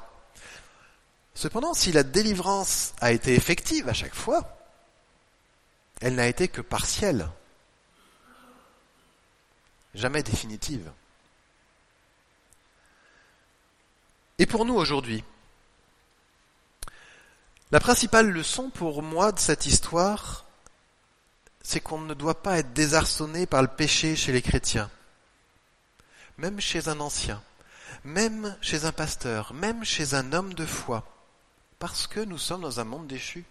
Cependant, 1.35 1.73
si 1.73 1.91
la 1.91 2.03
délivrance 2.03 2.93
a 3.01 3.13
été 3.13 3.35
effective 3.35 3.89
à 3.89 3.95
chaque 3.95 4.15
fois, 4.15 4.59
elle 6.03 6.17
n'a 6.17 6.27
été 6.27 6.49
que 6.49 6.61
partielle 6.61 7.31
jamais 9.95 10.23
définitive. 10.23 10.91
Et 14.39 14.47
pour 14.47 14.65
nous 14.65 14.75
aujourd'hui, 14.75 15.23
la 17.71 17.81
principale 17.81 18.29
leçon 18.29 18.71
pour 18.71 19.03
moi 19.03 19.33
de 19.33 19.39
cette 19.39 19.67
histoire, 19.67 20.45
c'est 21.63 21.81
qu'on 21.81 22.01
ne 22.01 22.15
doit 22.15 22.43
pas 22.43 22.59
être 22.59 22.73
désarçonné 22.73 23.47
par 23.47 23.63
le 23.63 23.69
péché 23.69 24.17
chez 24.17 24.33
les 24.33 24.43
chrétiens, 24.43 24.91
même 26.39 26.61
chez 26.61 26.89
un 26.89 27.01
ancien, 27.01 27.43
même 28.05 28.57
chez 28.61 28.85
un 28.85 28.93
pasteur, 28.93 29.55
même 29.55 29.85
chez 29.85 30.15
un 30.15 30.33
homme 30.33 30.55
de 30.55 30.67
foi, 30.67 31.05
parce 31.79 32.07
que 32.07 32.21
nous 32.21 32.39
sommes 32.39 32.63
dans 32.63 32.81
un 32.81 32.85
monde 32.85 33.07
déchu. 33.07 33.45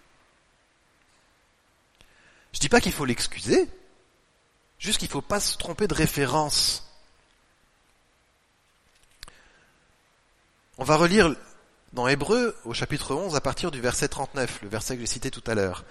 Je 2.52 2.58
ne 2.58 2.62
dis 2.62 2.70
pas 2.70 2.82
qu'il 2.82 2.92
faut 2.92 3.06
l'excuser, 3.06 3.70
Juste 4.82 4.98
qu'il 4.98 5.10
ne 5.10 5.12
faut 5.12 5.22
pas 5.22 5.40
se 5.40 5.58
tromper 5.58 5.88
de 5.88 5.94
référence. 5.94 6.84
On 10.80 10.84
va 10.84 10.96
relire 10.96 11.36
dans 11.94 12.08
Hébreu 12.08 12.58
au 12.66 12.74
chapitre 12.74 13.14
11 13.14 13.36
à 13.36 13.42
partir 13.42 13.70
du 13.70 13.80
verset 13.80 14.08
39, 14.08 14.64
le 14.64 14.70
verset 14.70 14.96
que 14.96 15.02
j'ai 15.02 15.08
cité 15.08 15.30
tout 15.30 15.44
à 15.46 15.54
l'heure. 15.54 15.86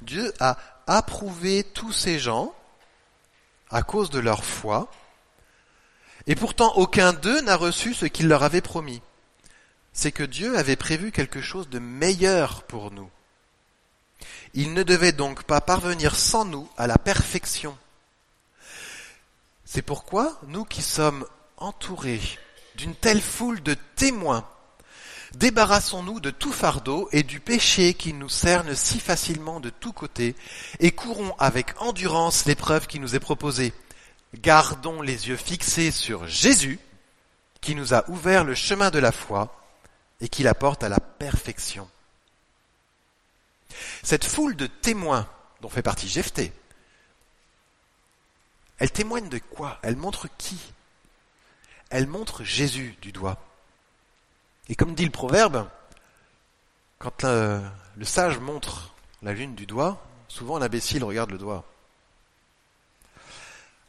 Dieu 0.00 0.32
a 0.40 0.56
approuvé 0.86 1.64
tous 1.64 1.92
ces 1.92 2.18
gens 2.18 2.54
à 3.70 3.82
cause 3.82 4.08
de 4.08 4.18
leur 4.18 4.42
foi, 4.42 4.90
et 6.26 6.34
pourtant 6.34 6.72
aucun 6.76 7.12
d'eux 7.12 7.42
n'a 7.42 7.56
reçu 7.56 7.92
ce 7.92 8.06
qu'il 8.06 8.26
leur 8.26 8.42
avait 8.42 8.62
promis. 8.62 9.02
C'est 9.92 10.12
que 10.12 10.22
Dieu 10.22 10.56
avait 10.56 10.76
prévu 10.76 11.12
quelque 11.12 11.42
chose 11.42 11.68
de 11.68 11.78
meilleur 11.78 12.62
pour 12.62 12.90
nous. 12.90 13.10
Il 14.54 14.72
ne 14.72 14.82
devait 14.82 15.12
donc 15.12 15.42
pas 15.42 15.60
parvenir 15.60 16.16
sans 16.16 16.46
nous 16.46 16.70
à 16.78 16.86
la 16.86 16.96
perfection. 16.96 17.76
C'est 19.72 19.82
pourquoi 19.82 20.36
nous 20.48 20.64
qui 20.64 20.82
sommes 20.82 21.24
entourés 21.56 22.20
d'une 22.74 22.96
telle 22.96 23.20
foule 23.20 23.62
de 23.62 23.74
témoins, 23.94 24.44
débarrassons-nous 25.36 26.18
de 26.18 26.32
tout 26.32 26.52
fardeau 26.52 27.08
et 27.12 27.22
du 27.22 27.38
péché 27.38 27.94
qui 27.94 28.12
nous 28.12 28.28
cerne 28.28 28.74
si 28.74 28.98
facilement 28.98 29.60
de 29.60 29.70
tous 29.70 29.92
côtés, 29.92 30.34
et 30.80 30.90
courons 30.90 31.36
avec 31.38 31.80
endurance 31.80 32.46
l'épreuve 32.46 32.88
qui 32.88 32.98
nous 32.98 33.14
est 33.14 33.20
proposée. 33.20 33.72
Gardons 34.34 35.02
les 35.02 35.28
yeux 35.28 35.36
fixés 35.36 35.92
sur 35.92 36.26
Jésus, 36.26 36.80
qui 37.60 37.76
nous 37.76 37.94
a 37.94 38.10
ouvert 38.10 38.42
le 38.42 38.56
chemin 38.56 38.90
de 38.90 38.98
la 38.98 39.12
foi 39.12 39.56
et 40.20 40.28
qui 40.28 40.42
la 40.42 40.56
porte 40.56 40.82
à 40.82 40.88
la 40.88 40.98
perfection. 40.98 41.88
Cette 44.02 44.24
foule 44.24 44.56
de 44.56 44.66
témoins 44.66 45.28
dont 45.60 45.68
fait 45.68 45.80
partie 45.80 46.08
Jephthé, 46.08 46.52
elle 48.80 48.90
témoigne 48.90 49.28
de 49.28 49.38
quoi? 49.38 49.78
Elle 49.82 49.96
montre 49.96 50.26
qui? 50.38 50.58
Elle 51.90 52.06
montre 52.06 52.44
Jésus 52.44 52.96
du 53.02 53.12
doigt. 53.12 53.38
Et 54.68 54.74
comme 54.74 54.94
dit 54.94 55.04
le 55.04 55.10
proverbe, 55.10 55.68
quand 56.98 57.22
le, 57.22 57.62
sage 58.04 58.38
montre 58.38 58.94
la 59.22 59.34
lune 59.34 59.54
du 59.54 59.66
doigt, 59.66 60.02
souvent 60.28 60.58
l'imbécile 60.58 61.04
regarde 61.04 61.30
le 61.30 61.38
doigt. 61.38 61.64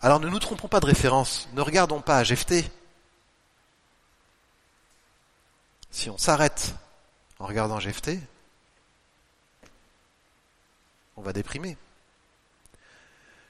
Alors 0.02 0.20
ne 0.20 0.28
nous 0.28 0.40
trompons 0.40 0.68
pas 0.68 0.80
de 0.82 0.88
référence, 0.88 1.48
ne 1.54 1.62
regardons 1.62 2.02
pas 2.02 2.18
à 2.18 2.24
Jephthé. 2.24 2.70
Si 5.90 6.10
on 6.10 6.18
s'arrête 6.18 6.76
en 7.40 7.46
regardant 7.46 7.80
Jephthé, 7.80 8.20
on 11.16 11.22
va 11.22 11.32
déprimer. 11.32 11.78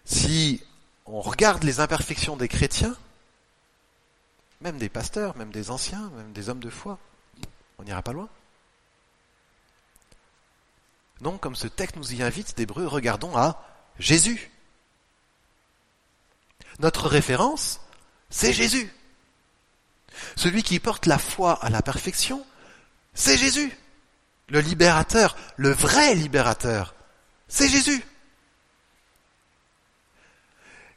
Si 0.06 0.64
on 1.12 1.22
regarde 1.22 1.64
les 1.64 1.80
imperfections 1.80 2.38
des 2.38 2.48
chrétiens, 2.48 2.96
même 4.62 4.78
des 4.78 4.90
pasteurs, 4.90 5.36
même 5.36 5.52
des 5.52 5.70
anciens, 5.70 6.10
même 6.16 6.32
des 6.32 6.50
hommes 6.50 6.62
de 6.62 6.70
foi, 6.70 7.00
on 7.78 7.84
n'ira 7.84 8.02
pas 8.02 8.14
loin. 8.14 8.30
Non, 11.20 11.38
comme 11.38 11.56
ce 11.56 11.68
texte 11.68 11.98
nous 11.98 12.14
y 12.14 12.24
invite 12.24 12.56
d'Hébreu, 12.56 12.88
regardons 12.88 13.36
à 13.36 13.64
Jésus. 14.00 14.52
Notre 16.80 17.08
référence, 17.08 17.82
c'est 18.30 18.54
Jésus. 18.54 18.92
Celui 20.36 20.64
qui 20.64 20.80
porte 20.80 21.06
la 21.06 21.18
foi 21.18 21.54
à 21.64 21.70
la 21.70 21.82
perfection, 21.82 22.46
c'est 23.14 23.38
Jésus. 23.38 23.78
Le 24.50 24.62
libérateur, 24.62 25.36
le 25.58 25.72
vrai 25.72 26.16
libérateur, 26.16 26.96
c'est 27.48 27.68
Jésus. 27.70 28.04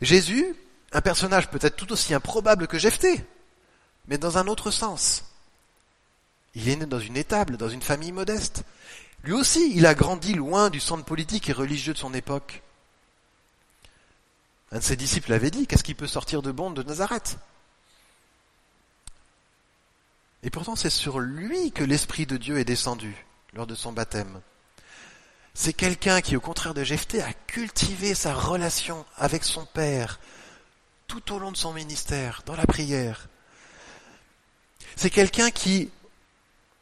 Jésus, 0.01 0.55
un 0.93 1.01
personnage 1.01 1.51
peut-être 1.51 1.77
tout 1.77 1.93
aussi 1.93 2.15
improbable 2.15 2.67
que 2.67 2.79
Jephthé, 2.79 3.25
mais 4.07 4.19
dans 4.19 4.39
un 4.39 4.47
autre 4.47 4.71
sens. 4.71 5.25
Il 6.55 6.69
est 6.69 6.77
né 6.77 6.87
dans 6.87 7.01
une 7.01 7.17
étable, 7.17 7.57
dans 7.57 7.69
une 7.69 7.83
famille 7.83 8.13
modeste. 8.13 8.63
Lui 9.25 9.33
aussi, 9.33 9.73
il 9.75 9.87
a 9.87 9.95
grandi 9.95 10.35
loin 10.35 10.71
du 10.71 10.81
centre 10.81 11.05
politique 11.05 11.49
et 11.49 11.53
religieux 11.53 11.95
de 11.95 11.99
son 11.99 12.15
époque. 12.15 12.63
Un 14.71 14.79
de 14.79 14.85
ses 14.85 14.97
disciples 14.97 15.31
l'avait 15.31 15.51
dit, 15.51 15.67
qu'est-ce 15.67 15.85
qui 15.85 15.95
peut 15.95 16.07
sortir 16.07 16.43
de 16.43 16.53
bon 16.53 16.71
de 16.71 16.83
Nazareth? 16.83 17.39
Et 20.43 20.51
pourtant, 20.51 20.77
c'est 20.77 20.91
sur 20.91 21.21
lui 21.21 21.73
que 21.73 21.83
l'Esprit 21.83 22.27
de 22.27 22.37
Dieu 22.37 22.59
est 22.59 22.65
descendu 22.65 23.25
lors 23.55 23.67
de 23.67 23.75
son 23.75 23.93
baptême. 23.93 24.41
C'est 25.55 25.73
quelqu'un 25.73 26.21
qui, 26.21 26.37
au 26.37 26.41
contraire 26.41 26.75
de 26.75 26.83
Jephthé, 26.83 27.23
a 27.23 27.33
cultivé 27.33 28.15
sa 28.15 28.35
relation 28.35 29.07
avec 29.17 29.45
son 29.45 29.65
Père 29.65 30.19
tout 31.07 31.33
au 31.33 31.39
long 31.39 31.53
de 31.53 31.57
son 31.57 31.73
ministère, 31.73 32.43
dans 32.45 32.57
la 32.57 32.67
prière. 32.67 33.29
C'est 34.97 35.11
quelqu'un 35.11 35.51
qui, 35.51 35.91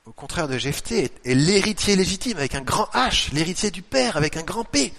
au 0.06 0.12
contraire 0.12 0.48
de 0.48 0.56
Jephthé, 0.56 1.12
est 1.24 1.34
l'héritier 1.34 1.96
légitime 1.96 2.38
avec 2.38 2.54
un 2.54 2.62
grand 2.62 2.88
H, 2.94 3.32
l'héritier 3.34 3.70
du 3.70 3.82
Père 3.82 4.16
avec 4.16 4.38
un 4.38 4.42
grand 4.42 4.64
P. 4.64 4.94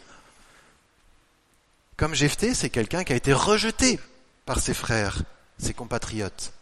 Comme 1.97 2.13
Jephthé, 2.13 2.53
c'est 2.53 2.69
quelqu'un 2.69 3.03
qui 3.03 3.13
a 3.13 3.15
été 3.15 3.33
rejeté 3.33 3.99
par 4.45 4.59
ses 4.59 4.73
frères, 4.73 5.23
ses 5.57 5.73
compatriotes. 5.73 6.53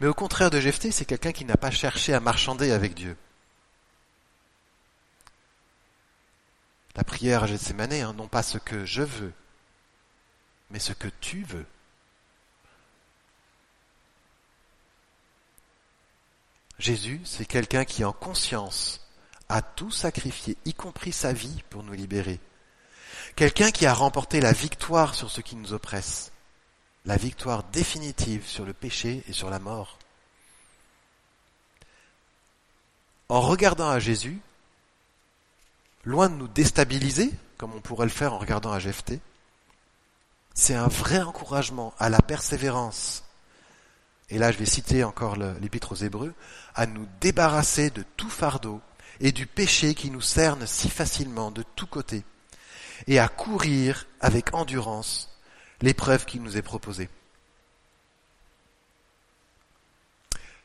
Mais 0.00 0.06
au 0.06 0.14
contraire 0.14 0.50
de 0.50 0.60
Jephthé, 0.60 0.90
c'est 0.90 1.04
quelqu'un 1.04 1.32
qui 1.32 1.44
n'a 1.44 1.56
pas 1.56 1.70
cherché 1.70 2.12
à 2.12 2.20
marchander 2.20 2.72
avec 2.72 2.94
Dieu. 2.94 3.16
La 6.96 7.04
prière 7.04 7.44
à 7.44 7.46
Gethsemane, 7.46 7.92
hein, 7.92 8.14
non 8.14 8.26
pas 8.26 8.42
ce 8.42 8.58
que 8.58 8.84
je 8.84 9.02
veux, 9.02 9.32
mais 10.70 10.78
ce 10.78 10.92
que 10.92 11.08
tu 11.20 11.42
veux. 11.44 11.66
Jésus, 16.78 17.20
c'est 17.24 17.46
quelqu'un 17.46 17.84
qui 17.84 18.04
en 18.04 18.12
conscience 18.12 19.00
a 19.48 19.62
tout 19.62 19.90
sacrifié, 19.90 20.56
y 20.64 20.74
compris 20.74 21.12
sa 21.12 21.32
vie, 21.32 21.62
pour 21.70 21.82
nous 21.82 21.92
libérer. 21.92 22.40
Quelqu'un 23.36 23.70
qui 23.70 23.86
a 23.86 23.94
remporté 23.94 24.40
la 24.40 24.52
victoire 24.52 25.14
sur 25.14 25.30
ce 25.30 25.40
qui 25.40 25.56
nous 25.56 25.72
oppresse, 25.72 26.32
la 27.04 27.16
victoire 27.16 27.62
définitive 27.64 28.46
sur 28.46 28.64
le 28.64 28.72
péché 28.72 29.22
et 29.28 29.32
sur 29.32 29.50
la 29.50 29.58
mort. 29.58 29.98
en 33.28 33.40
regardant 33.40 33.88
à 33.88 33.98
Jésus, 33.98 34.40
loin 36.06 36.30
de 36.30 36.36
nous 36.36 36.48
déstabiliser, 36.48 37.30
comme 37.58 37.74
on 37.74 37.80
pourrait 37.80 38.06
le 38.06 38.10
faire 38.10 38.32
en 38.32 38.38
regardant 38.38 38.72
à 38.72 38.80
c'est 40.54 40.74
un 40.74 40.88
vrai 40.88 41.20
encouragement 41.20 41.92
à 41.98 42.08
la 42.08 42.22
persévérance. 42.22 43.24
Et 44.30 44.38
là, 44.38 44.52
je 44.52 44.56
vais 44.56 44.66
citer 44.66 45.04
encore 45.04 45.36
l'épître 45.36 45.92
aux 45.92 45.96
Hébreux, 45.96 46.32
à 46.74 46.86
nous 46.86 47.06
débarrasser 47.20 47.90
de 47.90 48.04
tout 48.16 48.30
fardeau 48.30 48.80
et 49.20 49.32
du 49.32 49.46
péché 49.46 49.94
qui 49.94 50.10
nous 50.10 50.22
cerne 50.22 50.66
si 50.66 50.88
facilement 50.88 51.50
de 51.50 51.62
tous 51.74 51.86
côtés, 51.86 52.24
et 53.06 53.18
à 53.18 53.28
courir 53.28 54.06
avec 54.20 54.54
endurance 54.54 55.28
l'épreuve 55.82 56.24
qui 56.24 56.40
nous 56.40 56.56
est 56.56 56.62
proposée. 56.62 57.10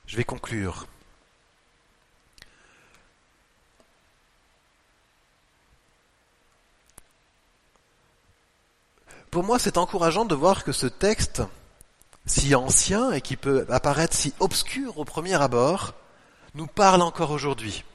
Je 0.06 0.16
vais 0.18 0.24
conclure. 0.24 0.88
Pour 9.32 9.46
moi, 9.46 9.60
c'est 9.60 9.78
encourageant 9.78 10.26
de 10.26 10.36
voir 10.36 10.66
que 10.66 10.74
ce 10.74 10.88
texte, 10.88 11.42
si 12.26 12.54
ancien 12.54 13.14
et 13.14 13.22
qui 13.22 13.38
peut 13.38 13.66
apparaître 13.70 14.14
si 14.14 14.34
obscur 14.42 14.98
au 14.98 15.06
premier 15.06 15.42
abord, 15.42 15.94
nous 16.54 16.68
parle 16.68 17.02
encore 17.02 17.32
aujourd'hui. 17.32 17.86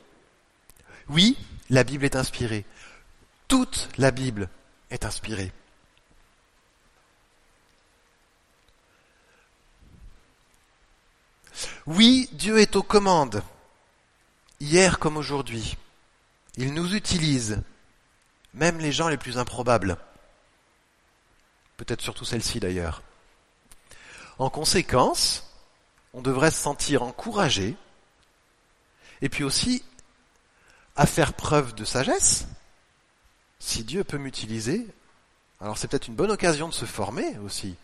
Oui, 1.11 1.37
la 1.69 1.85
Bible 1.85 2.07
est 2.07 2.17
inspirée. 2.17 2.65
Toute 3.49 3.91
la 3.99 4.11
Bible 4.13 4.49
est 4.91 5.05
inspirée. 5.05 5.53
Oui, 11.87 12.31
Dieu 12.33 12.59
est 12.59 12.77
aux 12.77 12.83
commandes, 12.83 13.43
hier 14.59 14.99
comme 14.99 15.19
aujourd'hui. 15.19 15.77
Il 16.57 16.73
nous 16.73 16.95
utilise, 16.95 17.63
même 18.55 18.79
les 18.79 18.91
gens 18.91 19.09
les 19.09 19.19
plus 19.19 19.37
improbables. 19.37 19.99
Peut-être 21.77 22.03
surtout 22.03 22.25
celle-ci 22.25 22.61
d'ailleurs. 22.61 23.03
En 24.39 24.51
conséquence, 24.51 25.51
on 26.13 26.23
devrait 26.23 26.51
se 26.51 26.61
sentir 26.61 27.03
encouragé, 27.03 27.77
et 29.23 29.29
puis 29.29 29.45
aussi 29.45 29.83
à 30.95 31.07
faire 31.07 31.35
preuve 31.35 31.75
de 31.75 31.85
sagesse. 31.85 32.47
Si 33.59 33.85
Dieu 33.85 34.05
peut 34.05 34.19
m'utiliser, 34.19 34.87
alors 35.61 35.79
c'est 35.79 35.89
peut-être 35.89 36.09
une 36.09 36.15
bonne 36.15 36.31
occasion 36.31 36.69
de 36.69 36.75
se 36.75 36.85
former 36.85 37.39
aussi, 37.39 37.77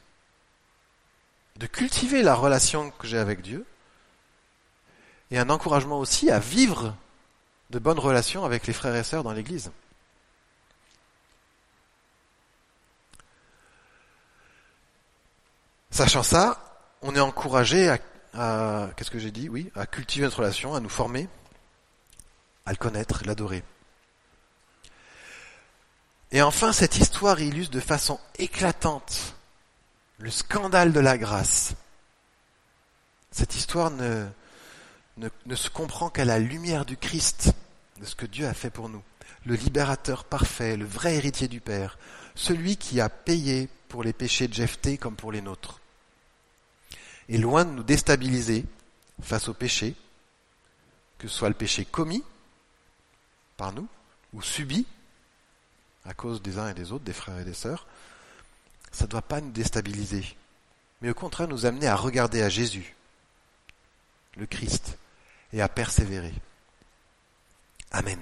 de 1.57 1.67
cultiver 1.67 2.23
la 2.23 2.35
relation 2.35 2.91
que 2.91 3.07
j'ai 3.07 3.19
avec 3.19 3.43
Dieu, 3.43 3.67
et 5.31 5.39
un 5.39 5.51
encouragement 5.51 5.99
aussi 5.99 6.31
à 6.31 6.39
vivre 6.39 6.95
de 7.71 7.79
bonnes 7.79 7.99
relations 7.99 8.45
avec 8.45 8.67
les 8.67 8.75
frères 8.75 8.95
et 8.95 9.05
sœurs 9.05 9.25
dans 9.25 9.33
l'Église. 9.33 9.71
Sachant 15.93 16.23
ça, 16.23 16.81
on 17.03 17.15
est 17.15 17.21
encouragé 17.21 17.95
à, 18.33 18.89
qu'est-ce 18.97 19.11
que 19.11 19.19
j'ai 19.19 19.31
dit 19.31 19.51
Oui, 19.51 19.71
à 19.75 19.85
cultiver 19.85 20.25
notre 20.25 20.39
relation, 20.39 20.75
à 20.75 20.81
nous 20.81 20.89
former, 20.89 21.29
à 22.65 22.71
le 22.71 22.79
connaître, 22.79 23.21
l'adorer. 23.27 23.63
Et 26.31 26.41
enfin, 26.41 26.73
cette 26.73 26.97
histoire 26.97 27.43
illustre 27.43 27.75
de 27.75 27.81
façon 27.81 28.19
éclatante 28.39 29.35
le 30.17 30.31
scandale 30.31 30.95
de 30.95 31.01
la 31.01 31.19
grâce. 31.19 31.75
Cette 33.31 33.55
histoire 33.55 33.91
ne, 33.91 34.27
ne, 35.19 35.55
se 35.55 35.69
comprend 35.69 36.09
qu'à 36.09 36.25
la 36.25 36.39
lumière 36.39 36.87
du 36.87 36.97
Christ, 36.97 37.53
de 38.01 38.07
ce 38.07 38.15
que 38.15 38.25
Dieu 38.25 38.47
a 38.47 38.55
fait 38.55 38.71
pour 38.71 38.89
nous. 38.89 39.03
Le 39.45 39.57
libérateur 39.57 40.25
parfait, 40.25 40.79
le 40.79 40.87
vrai 40.87 41.17
héritier 41.17 41.49
du 41.49 41.61
Père, 41.61 41.99
celui 42.35 42.79
qui 42.79 42.99
a 42.99 43.11
payé 43.11 43.69
pour 43.91 44.03
les 44.03 44.15
péchés 44.15 44.49
de 44.49 44.55
Jephthé 44.55 44.97
comme 44.97 45.17
pour 45.17 45.33
les 45.33 45.43
nôtres. 45.43 45.82
Et 47.29 47.39
loin 47.39 47.65
de 47.65 47.71
nous 47.71 47.83
déstabiliser 47.83 48.65
face 49.23 49.49
au 49.49 49.55
péché, 49.55 49.95
que 51.19 51.29
ce 51.29 51.35
soit 51.35 51.49
le 51.49 51.55
péché 51.55 51.85
commis 51.85 52.25
par 53.57 53.73
nous 53.73 53.87
ou 54.33 54.43
subi 54.43 54.87
à 56.05 56.15
cause 56.15 56.43
des 56.43 56.59
uns 56.59 56.69
et 56.69 56.75
des 56.75 56.93
autres, 56.93 57.05
des 57.05 57.13
frères 57.13 57.39
et 57.39 57.45
des 57.45 57.55
sœurs, 57.55 57.87
ça 58.91 59.05
ne 59.05 59.11
doit 59.11 59.23
pas 59.23 59.41
nous 59.41 59.53
déstabiliser, 59.53 60.25
mais 61.01 61.11
au 61.11 61.15
contraire 61.15 61.49
nous 61.49 61.65
amener 61.65 61.87
à 61.87 61.97
regarder 61.97 62.43
à 62.43 62.49
Jésus, 62.49 62.95
le 64.37 64.47
Christ, 64.47 64.99
et 65.53 65.63
à 65.63 65.69
persévérer. 65.69 66.35
Amen. 67.91 68.19